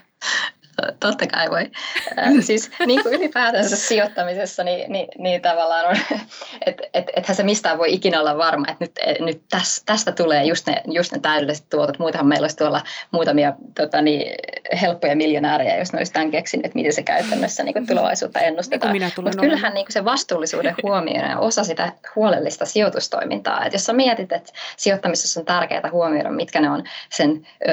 Totta 1.00 1.28
kai 1.28 1.50
voi. 1.50 1.72
Äh, 2.20 2.34
siis 2.40 2.72
niin 2.86 3.04
kuin 3.04 3.14
ylipäätänsä 3.16 3.76
sijoittamisessa, 3.76 4.64
niin, 4.64 4.92
niin, 4.92 5.08
niin 5.18 5.42
tavallaan 5.42 5.86
on, 5.86 5.96
että 6.66 6.84
et, 6.94 7.06
ethän 7.16 7.36
se 7.36 7.44
mistään 7.44 7.78
voi 7.78 7.94
ikinä 7.94 8.20
olla 8.20 8.38
varma, 8.38 8.66
että 8.70 8.84
nyt, 8.86 8.92
et, 9.06 9.20
nyt 9.20 9.42
täs, 9.50 9.84
tästä 9.86 10.12
tulee 10.12 10.44
just 10.44 10.68
ne, 10.68 10.82
just 10.86 11.12
ne 11.12 11.20
täydelliset 11.20 11.66
tuotot. 11.70 12.00
Muutenhan 12.00 12.28
meillä 12.28 12.44
olisi 12.44 12.58
tuolla 12.58 12.82
muutamia 13.12 13.54
tota, 13.76 14.02
niin, 14.02 14.36
helppoja 14.82 15.16
miljonäärejä, 15.16 15.78
jos 15.78 15.94
ne 15.94 15.98
olisi 15.98 16.14
tämän 16.14 16.32
keksinyt, 16.32 16.66
että 16.66 16.76
miten 16.76 16.94
se 16.94 17.04
käytännössä 17.04 17.64
niin 17.64 17.74
kuin 17.74 17.88
tulevaisuutta 17.88 18.40
ennustetaan. 18.40 18.94
Niin 18.94 19.02
minä 19.02 19.12
tulen 19.16 19.30
Mutta 19.30 19.42
kyllähän 19.42 19.74
niin 19.74 19.86
kuin 19.86 19.94
se 19.94 20.06
vastuullisuuden 20.06 20.76
huomioon 20.84 21.32
on 21.32 21.38
osa 21.38 21.64
sitä 21.64 21.92
huolellista 22.16 22.66
sijoitustoimintaa. 22.66 23.66
Et 23.66 23.74
jos 23.74 23.86
sä 23.86 23.94
mietit, 23.94 24.32
että 24.32 24.52
sijoittamisessa 24.78 25.40
on 25.40 25.46
tärkeää 25.46 25.90
huomioida, 25.92 26.32
mitkä 26.32 26.62
ne 26.62 26.70
on 26.70 26.84
sen 27.10 27.48
ö, 27.68 27.72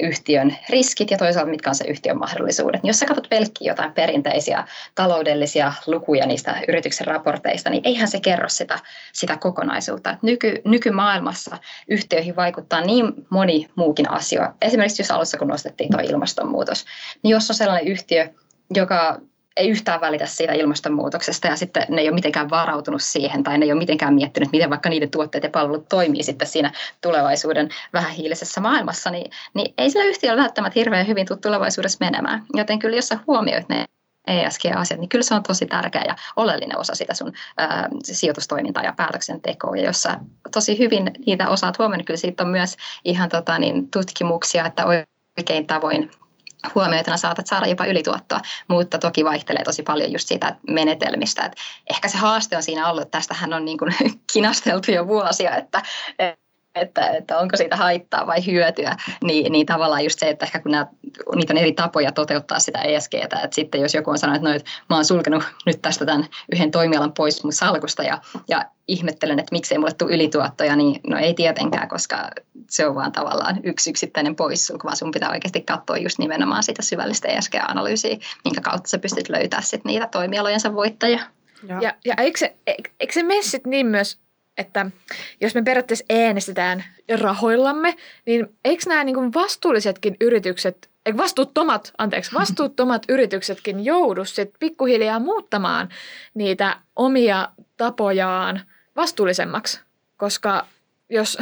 yhtiön 0.00 0.56
riskit 0.68 1.10
ja 1.10 1.18
toisaalta 1.18 1.50
mitkä 1.50 1.70
on 1.70 1.74
se 1.74 1.84
yhtiön 1.84 2.18
mahdollisuudet. 2.34 2.80
Jos 2.84 2.98
sä 2.98 3.06
katsot 3.06 3.28
pelkkiä 3.30 3.70
jotain 3.70 3.92
perinteisiä 3.92 4.64
taloudellisia 4.94 5.72
lukuja 5.86 6.26
niistä 6.26 6.56
yrityksen 6.68 7.06
raporteista, 7.06 7.70
niin 7.70 7.82
eihän 7.84 8.08
se 8.08 8.20
kerro 8.20 8.48
sitä, 8.48 8.78
sitä 9.12 9.36
kokonaisuutta. 9.36 10.18
Nyky, 10.22 10.62
nykymaailmassa 10.64 11.58
yhtiöihin 11.88 12.36
vaikuttaa 12.36 12.80
niin 12.80 13.12
moni 13.30 13.68
muukin 13.76 14.10
asia. 14.10 14.54
Esimerkiksi 14.62 15.02
jos 15.02 15.10
alussa 15.10 15.38
kun 15.38 15.48
nostettiin 15.48 15.90
tuo 15.90 16.00
ilmastonmuutos, 16.00 16.84
niin 17.22 17.30
jos 17.30 17.50
on 17.50 17.56
sellainen 17.56 17.88
yhtiö, 17.88 18.28
joka 18.74 19.20
ei 19.56 19.68
yhtään 19.68 20.00
välitä 20.00 20.26
siitä 20.26 20.52
ilmastonmuutoksesta 20.52 21.46
ja 21.48 21.56
sitten 21.56 21.86
ne 21.88 22.00
ei 22.00 22.08
ole 22.08 22.14
mitenkään 22.14 22.50
varautunut 22.50 23.02
siihen 23.02 23.42
tai 23.42 23.58
ne 23.58 23.64
ei 23.64 23.72
ole 23.72 23.78
mitenkään 23.78 24.14
miettinyt, 24.14 24.52
miten 24.52 24.70
vaikka 24.70 24.88
niiden 24.88 25.10
tuotteet 25.10 25.44
ja 25.44 25.50
palvelut 25.50 25.88
toimii 25.88 26.22
sitten 26.22 26.48
siinä 26.48 26.72
tulevaisuuden 27.00 27.68
vähähiilisessä 27.92 28.60
maailmassa, 28.60 29.10
niin, 29.10 29.30
niin 29.54 29.74
ei 29.78 29.90
sillä 29.90 30.04
yhtiöllä 30.04 30.42
välttämättä 30.42 30.80
hirveän 30.80 31.06
hyvin 31.06 31.26
tule 31.26 31.38
tulevaisuudessa 31.38 32.04
menemään. 32.04 32.44
Joten 32.54 32.78
kyllä 32.78 32.96
jos 32.96 33.08
sä 33.08 33.18
huomioit 33.26 33.68
ne 33.68 33.84
ESG-asiat, 34.26 35.00
niin 35.00 35.08
kyllä 35.08 35.22
se 35.22 35.34
on 35.34 35.42
tosi 35.42 35.66
tärkeä 35.66 36.04
ja 36.06 36.16
oleellinen 36.36 36.78
osa 36.78 36.94
sitä 36.94 37.14
sun 37.14 37.32
ää, 37.56 37.88
sijoitustoimintaa 38.02 38.82
ja 38.82 38.94
päätöksentekoa. 38.96 39.76
Ja 39.76 39.84
jos 39.84 40.02
sä 40.02 40.18
tosi 40.52 40.78
hyvin 40.78 41.10
niitä 41.26 41.48
osaat 41.48 41.78
huomioon, 41.78 41.98
niin 41.98 42.04
kyllä 42.04 42.18
siitä 42.18 42.44
on 42.44 42.50
myös 42.50 42.76
ihan 43.04 43.28
tota, 43.28 43.58
niin, 43.58 43.90
tutkimuksia, 43.90 44.66
että 44.66 44.86
oikein 45.38 45.66
tavoin 45.66 46.10
huomioituna 46.74 47.16
saatat 47.16 47.46
saada 47.46 47.66
jopa 47.66 47.86
ylituottoa, 47.86 48.40
mutta 48.68 48.98
toki 48.98 49.24
vaihtelee 49.24 49.64
tosi 49.64 49.82
paljon 49.82 50.12
just 50.12 50.28
siitä 50.28 50.56
menetelmistä. 50.68 51.44
Että 51.44 51.56
ehkä 51.90 52.08
se 52.08 52.18
haaste 52.18 52.56
on 52.56 52.62
siinä 52.62 52.88
ollut, 52.90 53.02
että 53.02 53.18
tästähän 53.18 53.52
on 53.52 53.64
niin 53.64 53.78
kuin 53.78 53.94
kinasteltu 54.32 54.90
jo 54.90 55.06
vuosia, 55.06 55.56
että, 55.56 55.82
että, 56.74 57.08
että 57.08 57.38
onko 57.38 57.56
siitä 57.56 57.76
haittaa 57.76 58.26
vai 58.26 58.46
hyötyä, 58.46 58.96
niin, 59.24 59.52
niin 59.52 59.66
tavallaan 59.66 60.04
just 60.04 60.18
se, 60.18 60.28
että 60.28 60.44
ehkä 60.44 60.60
kun 60.60 60.70
nämä, 60.70 60.86
niitä 61.34 61.52
on 61.52 61.58
eri 61.58 61.72
tapoja 61.72 62.12
toteuttaa 62.12 62.58
sitä 62.58 62.78
ESGtä, 62.78 63.40
että 63.40 63.54
sitten 63.54 63.80
jos 63.80 63.94
joku 63.94 64.10
on 64.10 64.18
sanonut, 64.18 64.36
että, 64.36 64.48
no, 64.48 64.54
että 64.54 64.70
mä 64.90 64.96
oon 64.96 65.04
sulkenut 65.04 65.44
nyt 65.66 65.82
tästä 65.82 66.06
tämän 66.06 66.26
yhden 66.52 66.70
toimialan 66.70 67.12
pois 67.12 67.44
mun 67.44 67.52
salkusta 67.52 68.02
ja, 68.02 68.20
ja 68.48 68.64
ihmettelen, 68.88 69.38
että 69.38 69.52
miksei 69.52 69.78
mulle 69.78 69.94
tule 69.98 70.14
ylituottoja, 70.14 70.76
niin 70.76 71.00
no 71.06 71.18
ei 71.18 71.34
tietenkään, 71.34 71.88
koska 71.88 72.30
se 72.70 72.86
on 72.86 72.94
vaan 72.94 73.12
tavallaan 73.12 73.60
yksi 73.62 73.90
yksittäinen 73.90 74.36
poissulku, 74.36 74.86
vaan 74.86 74.96
sun 74.96 75.10
pitää 75.10 75.30
oikeasti 75.30 75.60
katsoa 75.60 75.96
just 75.96 76.18
nimenomaan 76.18 76.62
sitä 76.62 76.82
syvällistä 76.82 77.28
ESG-analyysiä, 77.28 78.16
minkä 78.44 78.60
kautta 78.60 78.88
sä 78.88 78.98
pystyt 78.98 79.28
löytämään 79.28 79.64
sit 79.64 79.84
niitä 79.84 80.06
toimialojensa 80.06 80.74
voittajia. 80.74 81.20
Ja, 81.68 81.78
ja, 81.82 81.94
ja 82.04 82.14
eikö, 82.18 82.38
se, 82.38 82.56
eikö 82.66 83.12
se 83.12 83.22
mene 83.22 83.42
sit 83.42 83.66
niin 83.66 83.86
myös, 83.86 84.18
että 84.58 84.86
jos 85.40 85.54
me 85.54 85.62
periaatteessa 85.62 86.04
äänestetään 86.10 86.84
rahoillamme, 87.20 87.96
niin 88.26 88.46
eikö 88.64 88.82
nämä 88.86 89.04
niin 89.04 89.14
kuin 89.14 89.34
vastuullisetkin 89.34 90.16
yritykset, 90.20 90.90
eikö 91.06 91.18
vastuuttomat, 91.18 91.92
anteeksi, 91.98 92.34
vastuuttomat 92.40 93.02
yrityksetkin 93.08 93.84
joudu 93.84 94.24
sitten 94.24 94.58
pikkuhiljaa 94.58 95.18
muuttamaan 95.18 95.88
niitä 96.34 96.76
omia 96.96 97.48
tapojaan 97.76 98.60
vastuullisemmaksi? 98.96 99.80
Koska 100.16 100.66
jos 101.10 101.38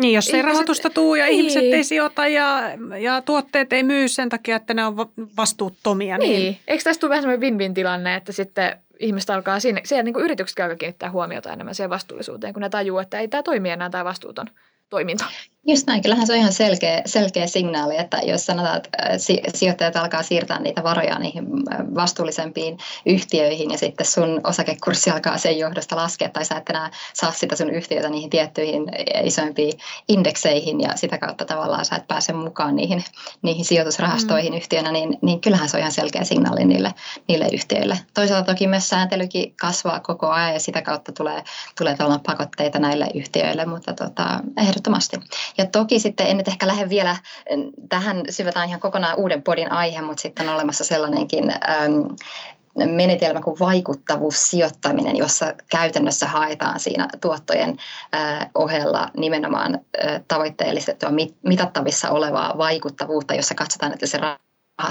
Niin, 0.00 0.14
jos 0.14 0.26
ei 0.28 0.30
Ihmiset- 0.32 0.46
rahoitusta 0.46 0.90
tuu 0.90 1.14
ja 1.14 1.24
Niin. 1.26 1.38
ihmiset 1.38 1.62
ei 1.62 1.84
sijoita 1.84 2.26
ja, 2.28 2.60
ja 3.00 3.22
tuotteet 3.22 3.72
ei 3.72 3.82
myy 3.82 4.08
sen 4.08 4.28
takia, 4.28 4.56
että 4.56 4.74
ne 4.74 4.84
on 4.84 4.96
va- 4.96 5.08
vastuuttomia. 5.36 6.18
Niin. 6.18 6.30
Niin. 6.30 6.40
niin. 6.42 6.58
Eikö 6.68 6.84
tästä 6.84 7.00
tule 7.00 7.08
vähän 7.10 7.22
semmoinen 7.22 7.40
win-win 7.58 7.74
tilanne, 7.74 8.14
että 8.14 8.32
sitten 8.32 8.76
ihmiset 8.98 9.30
alkaa 9.30 9.60
siinä, 9.60 9.80
siellä 9.84 10.02
niin 10.02 10.14
kuin 10.14 10.24
yritykset 10.24 10.60
alkaa 10.60 10.76
kiinnittää 10.76 11.10
huomiota 11.10 11.52
enemmän 11.52 11.74
siihen 11.74 11.90
vastuullisuuteen, 11.90 12.52
kun 12.52 12.60
ne 12.60 12.68
tajuu, 12.68 12.98
että 12.98 13.20
ei 13.20 13.28
tämä 13.28 13.42
toimi 13.42 13.70
enää 13.70 13.90
tämä 13.90 14.04
vastuuton 14.04 14.46
toiminta. 14.90 15.24
Just 15.66 15.86
näin, 15.86 16.02
kyllähän 16.02 16.26
se 16.26 16.32
on 16.32 16.38
ihan 16.38 16.52
selkeä, 16.52 17.02
selkeä 17.06 17.46
signaali, 17.46 17.96
että 17.96 18.18
jos 18.24 18.46
sanotaan, 18.46 18.76
että 18.76 18.88
äh, 19.02 19.18
si- 19.18 19.42
sijoittajat 19.54 19.96
alkaa 19.96 20.22
siirtää 20.22 20.60
niitä 20.60 20.82
varoja 20.82 21.18
niihin 21.18 21.44
äh, 21.72 21.78
vastuullisempiin 21.94 22.78
yhtiöihin 23.06 23.70
ja 23.70 23.78
sitten 23.78 24.06
sun 24.06 24.40
osakekurssi 24.44 25.10
alkaa 25.10 25.38
sen 25.38 25.58
johdosta 25.58 25.96
laskea 25.96 26.28
tai 26.28 26.44
sä 26.44 26.56
et 26.56 26.68
enää 26.70 26.90
saa 27.14 27.32
sitä 27.32 27.56
sun 27.56 27.70
yhtiötä 27.70 28.08
niihin 28.08 28.30
tiettyihin 28.30 28.86
isoimpiin 29.24 29.72
indekseihin 30.08 30.80
ja 30.80 30.96
sitä 30.96 31.18
kautta 31.18 31.44
tavallaan 31.44 31.84
sä 31.84 31.96
et 31.96 32.08
pääse 32.08 32.32
mukaan 32.32 32.76
niihin, 32.76 33.04
niihin 33.42 33.64
sijoitusrahastoihin 33.64 34.52
mm. 34.52 34.56
yhtiönä, 34.56 34.92
niin, 34.92 35.18
niin 35.22 35.40
kyllähän 35.40 35.68
se 35.68 35.76
on 35.76 35.80
ihan 35.80 35.92
selkeä 35.92 36.24
signaali 36.24 36.64
niille, 36.64 36.94
niille 37.28 37.48
yhtiöille. 37.52 37.98
Toisaalta 38.14 38.52
toki 38.52 38.66
myös 38.66 38.88
sääntelykin 38.88 39.54
kasvaa 39.60 40.00
koko 40.00 40.28
ajan 40.28 40.52
ja 40.52 40.60
sitä 40.60 40.82
kautta 40.82 41.12
tulee, 41.12 41.44
tulee 41.78 41.96
pakotteita 42.26 42.78
näille 42.78 43.08
yhtiöille, 43.14 43.66
mutta 43.66 43.92
tota, 43.92 44.40
ehdottomasti. 44.56 45.16
Ja 45.58 45.66
toki 45.66 46.00
sitten 46.00 46.26
en 46.26 46.36
nyt 46.36 46.48
ehkä 46.48 46.66
lähde 46.66 46.88
vielä, 46.88 47.16
tähän 47.88 48.22
syvätään 48.30 48.68
ihan 48.68 48.80
kokonaan 48.80 49.18
uuden 49.18 49.42
podin 49.42 49.72
aihe, 49.72 50.02
mutta 50.02 50.22
sitten 50.22 50.48
on 50.48 50.54
olemassa 50.54 50.84
sellainenkin 50.84 51.50
äm, 51.50 52.16
menetelmä 52.76 53.40
kuin 53.40 53.58
vaikuttavuussijoittaminen, 53.58 55.16
jossa 55.16 55.54
käytännössä 55.70 56.26
haetaan 56.26 56.80
siinä 56.80 57.08
tuottojen 57.20 57.76
ohella 58.54 59.08
nimenomaan 59.16 59.78
tavoitteellistettua 60.28 61.10
mit, 61.10 61.36
mitattavissa 61.44 62.10
olevaa 62.10 62.58
vaikuttavuutta, 62.58 63.34
jossa 63.34 63.54
katsotaan, 63.54 63.92
että 63.92 64.06
se 64.06 64.18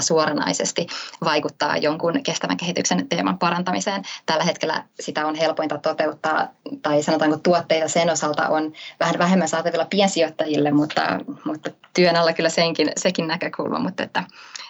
suoranaisesti 0.00 0.86
vaikuttaa 1.24 1.76
jonkun 1.76 2.22
kestävän 2.22 2.56
kehityksen 2.56 3.08
teeman 3.08 3.38
parantamiseen. 3.38 4.02
Tällä 4.26 4.44
hetkellä 4.44 4.84
sitä 5.00 5.26
on 5.26 5.34
helpointa 5.34 5.78
toteuttaa, 5.78 6.48
tai 6.82 7.02
sanotaanko 7.02 7.36
tuotteita 7.36 7.88
sen 7.88 8.10
osalta 8.10 8.48
on 8.48 8.72
vähän 9.00 9.18
vähemmän 9.18 9.48
saatavilla 9.48 9.84
piensijoittajille, 9.84 10.70
mutta, 10.70 11.02
mutta 11.44 11.70
työn 11.94 12.16
alla 12.16 12.32
kyllä 12.32 12.48
senkin, 12.48 12.92
sekin 12.96 13.26
näkökulma, 13.26 13.78
mutta 13.78 14.02
että, 14.02 14.24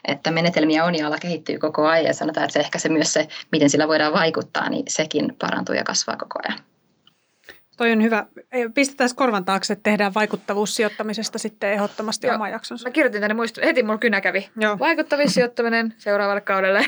että 0.05 0.31
menetelmiä 0.31 0.85
on 0.85 0.95
ja 0.95 1.07
ala 1.07 1.19
kehittyy 1.19 1.59
koko 1.59 1.87
ajan 1.87 2.05
ja 2.05 2.15
sanotaan, 2.15 2.45
että 2.45 2.53
se 2.53 2.61
ehkä 2.61 2.79
se 2.79 2.89
myös 2.89 3.13
se, 3.13 3.29
miten 3.53 3.71
sillä 3.71 3.89
voidaan 3.89 4.13
vaikuttaa, 4.13 4.69
niin 4.69 4.85
sekin 4.89 5.37
parantuu 5.39 5.75
ja 5.75 5.85
kasvaa 5.85 6.17
koko 6.17 6.39
ajan. 6.49 6.70
Toi 7.81 7.93
on 7.93 8.03
hyvä. 8.03 8.27
Pistetään 8.75 9.11
korvan 9.17 9.45
taakse, 9.45 9.73
että 9.73 9.83
tehdään 9.83 10.15
vaikuttavuussijoittamisesta 10.15 11.39
sitten 11.39 11.73
ehdottomasti 11.73 12.27
Joo. 12.27 12.37
oma 12.37 12.49
jaksonsa. 12.49 12.89
Mä 12.89 12.93
kirjoitin 12.93 13.21
tänne 13.21 13.35
muistu. 13.35 13.61
Heti 13.65 13.83
mulla 13.83 13.99
kynä 13.99 14.21
kävi. 14.21 14.49
Joo. 14.57 14.79
Vaikuttavuussijoittaminen 14.79 15.95
seuraavalle 15.99 16.41
kaudelle. 16.41 16.87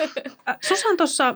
Susan 0.68 0.96
tuossa 0.96 1.34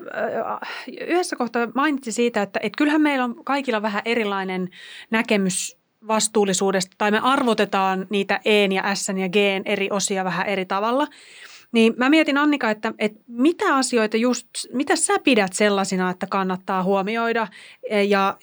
yhdessä 1.01 1.37
kohtaa 1.37 1.69
mainitsi 1.75 2.13
siitä, 2.13 2.43
että, 2.43 2.61
että 2.63 2.77
kyllähän 2.79 3.01
meillä 3.01 3.25
on 3.25 3.45
kaikilla 3.45 3.83
vähän 3.83 4.03
erilainen 4.05 4.69
näkemys 5.11 5.77
vastuullisuudesta, 6.09 6.95
tai 6.99 7.11
me 7.11 7.21
arvotetaan 7.23 8.07
niitä 8.11 8.41
E 8.45 8.65
ja 8.65 8.95
S 8.95 9.09
ja 9.09 9.29
G 9.29 9.37
eri 9.65 9.89
osia 9.91 10.25
vähän 10.25 10.47
eri 10.47 10.65
tavalla– 10.65 11.07
niin 11.73 11.95
mä 11.97 12.11
mietin 12.11 12.39
Annika, 12.39 12.71
että, 12.71 12.93
että 12.99 13.21
mitä 13.29 13.77
asioita 13.77 14.17
just, 14.17 14.47
mitä 14.73 14.97
sä 14.97 15.19
pidät 15.25 15.53
sellaisina, 15.53 16.11
että 16.11 16.27
kannattaa 16.27 16.83
huomioida 16.83 17.47
e, 17.91 18.03
ja 18.03 18.37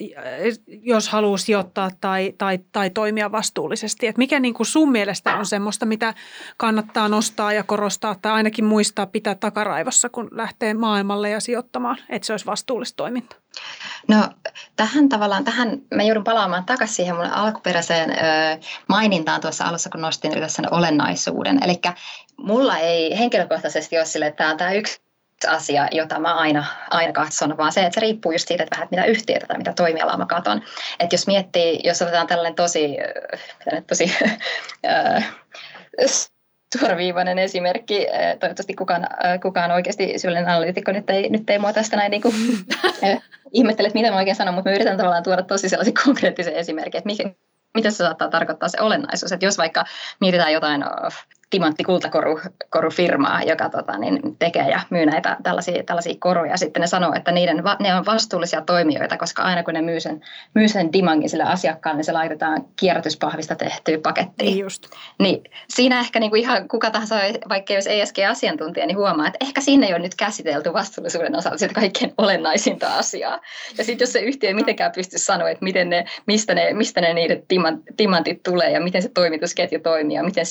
jos 0.68 1.10
haluaa 1.10 1.38
sijoittaa 1.38 1.90
tai, 2.02 2.34
tai, 2.38 2.60
tai 2.72 2.90
toimia 2.90 3.32
vastuullisesti. 3.32 4.08
Että 4.08 4.20
mikä 4.20 4.40
niin 4.40 4.54
kuin 4.54 4.68
sun 4.68 4.92
mielestä 4.92 5.38
on 5.38 5.46
semmoista, 5.46 5.86
mitä 5.86 6.14
kannattaa 6.58 7.10
nostaa 7.10 7.54
ja 7.54 7.64
korostaa 7.64 8.16
tai 8.22 8.32
ainakin 8.32 8.66
muistaa 8.66 9.06
pitää 9.06 9.36
takaraivossa, 9.36 10.10
kun 10.10 10.28
lähtee 10.32 10.74
maailmalle 10.74 11.30
ja 11.30 11.40
sijoittamaan, 11.40 11.98
että 12.10 12.26
se 12.26 12.34
olisi 12.34 12.46
vastuullista 12.46 12.98
toimintaa? 12.98 13.40
No 14.08 14.30
tähän 14.76 15.10
tavallaan, 15.10 15.44
tähän 15.44 15.82
mä 15.96 16.04
joudun 16.04 16.24
palaamaan 16.24 16.66
takaisin 16.66 16.96
siihen 16.96 17.16
mun 17.16 17.26
alkuperäiseen 17.26 18.10
ö, 18.12 18.16
mainintaan 18.88 19.42
tuossa 19.42 19.66
alussa, 19.66 19.90
kun 19.90 20.02
nostin 20.02 20.38
ylös 20.38 20.54
sen 20.54 20.74
olennaisuuden. 20.74 21.64
Eli 21.64 21.82
mulla 22.44 22.78
ei 22.78 23.20
henkilökohtaisesti 23.20 23.98
ole 23.98 24.06
sille, 24.06 24.28
että 24.28 24.38
tämä 24.38 24.52
on 24.52 24.58
tämä 24.58 24.72
yksi 24.72 25.02
asia, 25.48 25.88
jota 25.92 26.20
mä 26.20 26.36
aina, 26.36 26.66
aina 26.90 27.14
katson, 27.14 27.58
vaan 27.58 27.72
se, 27.72 27.82
että 27.82 27.94
se 27.94 28.00
riippuu 28.00 28.32
just 28.32 28.48
siitä, 28.48 28.64
että 28.64 28.76
vähän 28.76 28.88
mitä 28.92 29.06
yhtiötä 29.06 29.48
tai 29.48 29.58
mitä 29.58 29.74
toimialaa 29.74 30.18
mä 30.18 30.26
katson. 30.26 30.62
Että 31.00 31.14
jos 31.14 31.28
miettii, 31.28 31.80
jos 31.84 32.02
otetaan 32.02 32.28
tällainen 32.28 32.56
tosi, 32.56 32.98
tosi 33.88 34.18
suoraviivainen 36.78 37.40
esimerkki. 37.40 38.08
Toivottavasti 38.40 38.74
kukaan, 38.74 39.08
kukaan 39.42 39.72
oikeasti 39.72 40.20
syvällinen 40.20 40.50
analytikko 40.50 40.92
nyt 40.92 41.10
ei, 41.10 41.30
nyt 41.30 41.50
ei 41.50 41.60
mua 41.60 41.74
tästä 41.74 41.98
näin 41.98 42.12
niin 42.12 42.22
kuin, 42.22 42.36
ihmettele, 43.54 43.88
että 43.88 44.00
mitä 44.00 44.12
mä 44.12 44.18
oikein 44.18 44.36
sanon, 44.36 44.54
mutta 44.54 44.70
mä 44.70 44.76
yritän 44.76 44.98
tavallaan 44.98 45.24
tuoda 45.24 45.44
tosi 45.44 45.70
sellaisen 45.70 45.94
konkreettisen 46.06 46.54
esimerkin, 46.54 46.98
että 46.98 47.08
mikä, 47.08 47.30
mitä 47.74 47.92
se 47.92 47.98
saattaa 47.98 48.30
tarkoittaa 48.30 48.70
se 48.70 48.82
olennaisuus. 48.82 49.32
Että 49.32 49.46
jos 49.46 49.58
vaikka 49.58 49.86
mietitään 50.22 50.54
jotain 50.54 50.84
timanttikultakorufirmaa, 51.50 53.44
joka 53.44 53.70
tota, 53.70 53.98
niin, 53.98 54.20
tekee 54.40 54.70
ja 54.70 54.80
myy 54.90 55.06
näitä 55.06 55.38
tällaisia, 55.44 55.84
tällaisia 55.84 56.14
koruja. 56.20 56.58
Sitten 56.58 56.82
ne 56.82 56.88
sanoo, 56.88 57.14
että 57.16 57.32
niiden, 57.32 57.64
ne 57.80 57.96
on 57.96 58.06
vastuullisia 58.06 58.62
toimijoita, 58.62 59.18
koska 59.18 59.44
aina 59.44 59.64
kun 59.64 59.74
ne 59.74 59.82
myy 59.82 60.00
sen, 60.00 60.22
myy 60.56 60.68
sen 60.68 60.94
dimangin 60.94 61.30
sille 61.30 61.44
asiakkaalle, 61.44 61.98
niin 61.98 62.06
se 62.06 62.12
laitetaan 62.12 62.66
kierrätyspahvista 62.80 63.56
tehtyä 63.56 63.98
pakettiin. 64.04 64.46
Niin 64.46 64.60
just. 64.60 64.88
Niin, 65.20 65.44
siinä 65.70 66.00
ehkä 66.00 66.20
niin 66.20 66.30
kuin 66.30 66.42
ihan 66.42 66.68
kuka 66.68 66.92
tahansa, 66.92 67.16
vaikka 67.50 67.74
jos 67.74 67.88
ESG-asiantuntija, 67.88 68.86
niin 68.86 68.98
huomaa, 68.98 69.28
että 69.28 69.46
ehkä 69.46 69.62
siinä 69.62 69.88
ei 69.88 69.94
ole 69.94 70.00
nyt 70.00 70.16
käsitelty 70.16 70.74
vastuullisuuden 70.74 71.36
osalta 71.36 71.58
sitä 71.58 71.74
kaikkein 71.74 72.14
olennaisinta 72.18 72.94
asiaa. 72.96 73.40
Ja 73.78 73.84
sitten 73.84 74.06
jos 74.06 74.14
se 74.14 74.20
yhtiö 74.20 74.50
ei 74.50 74.54
mitenkään 74.54 74.92
pysty 74.92 75.18
sanoa, 75.18 75.50
että 75.50 75.64
miten 75.64 75.90
ne, 75.90 76.06
mistä, 76.26 76.54
ne, 76.54 76.74
mistä 76.74 77.02
ne 77.02 77.14
niiden 77.14 77.44
timantit 77.98 78.44
tulee 78.44 78.72
ja 78.72 78.82
miten 78.82 79.02
se 79.02 79.10
toimitusketju 79.10 79.80
toimii 79.80 80.16
ja 80.16 80.24
miten 80.24 80.46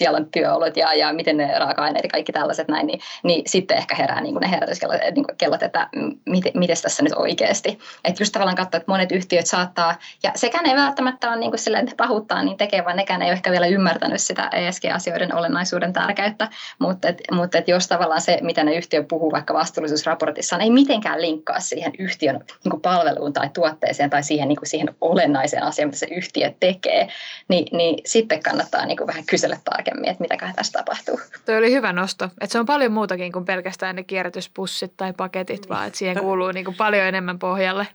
siellä 0.00 0.16
on 0.16 0.30
työolot 0.30 0.76
ja, 0.76 0.94
ja 0.94 1.12
miten 1.12 1.36
ne 1.36 1.58
raaka-aineet 1.58 2.04
ja 2.04 2.10
kaikki 2.10 2.32
tällaiset 2.32 2.68
näin, 2.68 2.86
niin, 2.86 3.00
niin 3.22 3.42
sitten 3.46 3.76
ehkä 3.76 3.94
herää 3.94 4.20
niin 4.20 4.34
kuin 4.34 4.40
ne 4.40 4.50
herätyskellot, 4.50 5.00
niin 5.14 5.24
kuin 5.24 5.36
kellot, 5.38 5.62
että 5.62 5.88
miten, 6.26 6.52
miten 6.54 6.76
tässä 6.82 7.02
nyt 7.02 7.12
oikeasti. 7.16 7.78
Että 8.04 8.22
just 8.22 8.32
tavallaan 8.32 8.56
katsoa, 8.56 8.78
että 8.78 8.92
monet 8.92 9.12
yhtiöt 9.12 9.46
saattaa, 9.46 9.94
ja 10.22 10.32
sekään 10.34 10.66
ei 10.66 10.76
välttämättä 10.76 11.28
ole 11.28 11.36
niin 11.36 11.50
kuin 11.50 11.58
silleen, 11.58 11.84
että 11.84 11.96
pahuuttaa 11.96 12.42
niin 12.42 12.56
tekee, 12.56 12.84
vaan 12.84 12.96
nekään 12.96 13.22
ei 13.22 13.26
ole 13.26 13.32
ehkä 13.32 13.50
vielä 13.50 13.66
ymmärtänyt 13.66 14.20
sitä 14.20 14.48
ESG-asioiden 14.52 15.34
olennaisuuden 15.34 15.92
tärkeyttä, 15.92 16.48
mutta, 16.78 17.08
et, 17.08 17.22
mutta 17.32 17.58
et 17.58 17.68
jos 17.68 17.88
tavallaan 17.88 18.20
se, 18.20 18.38
mitä 18.42 18.64
ne 18.64 18.74
yhtiö 18.74 19.02
puhuu 19.02 19.32
vaikka 19.32 19.54
vastuullisuusraportissaan, 19.54 20.62
ei 20.62 20.70
mitenkään 20.70 21.22
linkkaa 21.22 21.60
siihen 21.60 21.92
yhtiön 21.98 22.40
niin 22.64 22.70
kuin 22.70 22.80
palveluun 22.80 23.32
tai 23.32 23.48
tuotteeseen 23.54 24.10
tai 24.10 24.22
siihen, 24.22 24.48
niin 24.48 24.58
kuin 24.58 24.68
siihen 24.68 24.94
olennaiseen 25.00 25.62
asiaan, 25.62 25.88
mitä 25.88 25.98
se 25.98 26.06
yhtiö 26.10 26.52
tekee, 26.60 27.08
niin, 27.48 27.66
niin 27.72 27.98
sitten 28.06 28.42
kannattaa 28.42 28.86
niin 28.86 28.96
kuin 28.96 29.06
vähän 29.06 29.24
kysellä 29.26 29.56
tarkemmin 29.64 29.89
tarkemmin, 29.90 30.10
että 30.10 30.22
mitäköhän 30.22 30.54
tässä 30.54 30.78
tapahtuu. 30.78 31.20
Tuo 31.46 31.56
oli 31.56 31.72
hyvä 31.72 31.92
nosto. 31.92 32.24
Että 32.24 32.52
se 32.52 32.58
on 32.58 32.66
paljon 32.66 32.92
muutakin 32.92 33.32
kuin 33.32 33.44
pelkästään 33.44 33.96
ne 33.96 34.02
kierrätyspussit 34.02 34.92
tai 34.96 35.12
paketit, 35.12 35.68
vaan 35.68 35.86
että 35.86 35.98
siihen 35.98 36.18
kuuluu 36.18 36.52
niin 36.52 36.64
kuin 36.64 36.76
paljon 36.76 37.06
enemmän 37.06 37.38
pohjalle. 37.38 37.86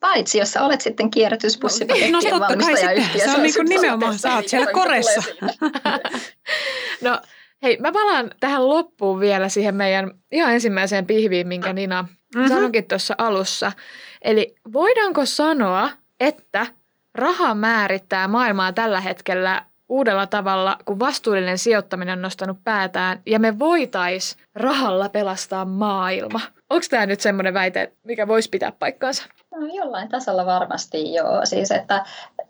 Paitsi 0.00 0.38
jos 0.38 0.52
sä 0.52 0.62
olet 0.62 0.80
sitten 0.80 1.10
kierrätyspussipakettien 1.10 2.12
no, 2.12 2.20
no, 2.30 2.40
valmistaja 2.40 3.02
Se 3.24 3.30
on 3.30 3.42
niin 3.42 3.54
kuin 3.54 3.68
nimenomaan, 3.68 4.18
sä 4.18 4.34
oot 4.34 4.48
siellä 4.48 4.72
koressa. 4.72 5.22
no 7.06 7.20
hei, 7.62 7.78
mä 7.80 7.92
palaan 7.92 8.30
tähän 8.40 8.68
loppuun 8.68 9.20
vielä 9.20 9.48
siihen 9.48 9.74
meidän 9.74 10.10
ihan 10.32 10.52
ensimmäiseen 10.54 11.06
pihviin, 11.06 11.48
minkä 11.48 11.72
Nina 11.72 12.02
mm-hmm. 12.02 12.48
sanoikin 12.48 12.88
tuossa 12.88 13.14
alussa. 13.18 13.72
Eli 14.22 14.54
voidaanko 14.72 15.26
sanoa, 15.26 15.90
että 16.20 16.66
raha 17.14 17.54
määrittää 17.54 18.28
maailmaa 18.28 18.72
tällä 18.72 19.00
hetkellä 19.00 19.71
uudella 19.92 20.26
tavalla, 20.26 20.76
kun 20.84 20.98
vastuullinen 20.98 21.58
sijoittaminen 21.58 22.12
on 22.12 22.22
nostanut 22.22 22.64
päätään 22.64 23.22
ja 23.26 23.38
me 23.38 23.58
voitais 23.58 24.36
rahalla 24.54 25.08
pelastaa 25.08 25.64
maailma. 25.64 26.40
Onko 26.70 26.86
tämä 26.90 27.06
nyt 27.06 27.20
semmoinen 27.20 27.54
väite, 27.54 27.92
mikä 28.04 28.28
voisi 28.28 28.50
pitää 28.50 28.72
paikkaansa? 28.72 29.24
No, 29.56 29.66
jollain 29.72 30.08
tasolla 30.08 30.46
varmasti 30.46 31.14
joo. 31.14 31.40
Siis, 31.44 31.70
että 31.70 32.04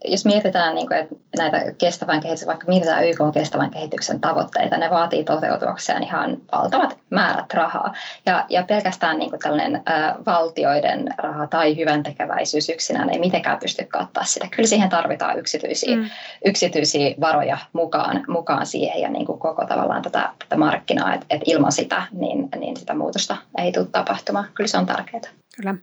jos 0.04 0.24
mietitään 0.24 0.74
niin 0.74 0.86
kuin, 0.88 0.98
että 0.98 1.14
näitä 1.36 1.72
kestävän 1.78 2.20
kehityksen, 2.20 2.48
vaikka 2.48 2.66
mietitään 2.68 3.08
YK 3.08 3.18
kestävän 3.34 3.70
kehityksen 3.70 4.20
tavoitteita, 4.20 4.76
ne 4.76 4.90
vaatii 4.90 5.24
toteutuakseen 5.24 6.02
ihan 6.02 6.36
valtavat 6.52 6.98
määrät 7.10 7.54
rahaa. 7.54 7.94
Ja, 8.26 8.46
ja 8.48 8.62
pelkästään 8.62 9.18
niin 9.18 9.30
kuin 9.30 9.40
tällainen 9.40 9.76
ä, 9.76 10.14
valtioiden 10.26 11.14
raha 11.18 11.46
tai 11.46 11.76
hyvän 11.76 12.02
tekeväisyys 12.02 12.68
yksinään 12.68 13.10
ei 13.10 13.18
mitenkään 13.18 13.58
pysty 13.58 13.84
kattaa 13.84 14.24
sitä. 14.24 14.48
Kyllä 14.56 14.68
siihen 14.68 14.88
tarvitaan 14.88 15.38
yksityisiä, 15.38 15.96
mm. 15.96 16.10
yksityisiä 16.44 17.14
varoja 17.20 17.58
mukaan, 17.72 18.24
mukaan 18.28 18.66
siihen 18.66 19.00
ja 19.00 19.08
niin 19.08 19.26
kuin 19.26 19.38
koko 19.38 19.66
tavallaan 19.66 20.02
tätä, 20.02 20.30
tätä 20.38 20.56
markkinaa, 20.56 21.14
että 21.14 21.26
et 21.30 21.42
ilman 21.46 21.72
sitä 21.72 22.02
niin, 22.12 22.48
niin 22.56 22.76
sitä 22.76 22.94
muutosta 22.94 23.36
ei 23.58 23.72
tule 23.72 23.86
tapahtumaan. 23.92 24.48
Kyllä 24.54 24.68
se 24.68 24.78
on 24.78 24.86
tärkeää. 24.86 25.22
Kyllä. 25.56 25.74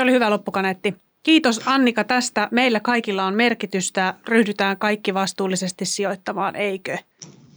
Se 0.00 0.04
oli 0.04 0.12
hyvä 0.12 0.30
loppukaneetti. 0.30 0.94
Kiitos 1.22 1.60
Annika 1.66 2.04
tästä. 2.04 2.48
Meillä 2.50 2.80
kaikilla 2.80 3.24
on 3.24 3.34
merkitystä. 3.34 4.14
Ryhdytään 4.28 4.76
kaikki 4.76 5.14
vastuullisesti 5.14 5.84
sijoittamaan, 5.84 6.56
eikö? 6.56 6.98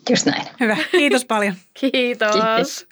Just 0.10 0.26
näin. 0.26 0.44
Hyvä. 0.60 0.78
Kiitos 0.92 1.26
paljon. 1.26 1.54
Kiitos. 1.92 2.32
Kiitos. 2.32 2.88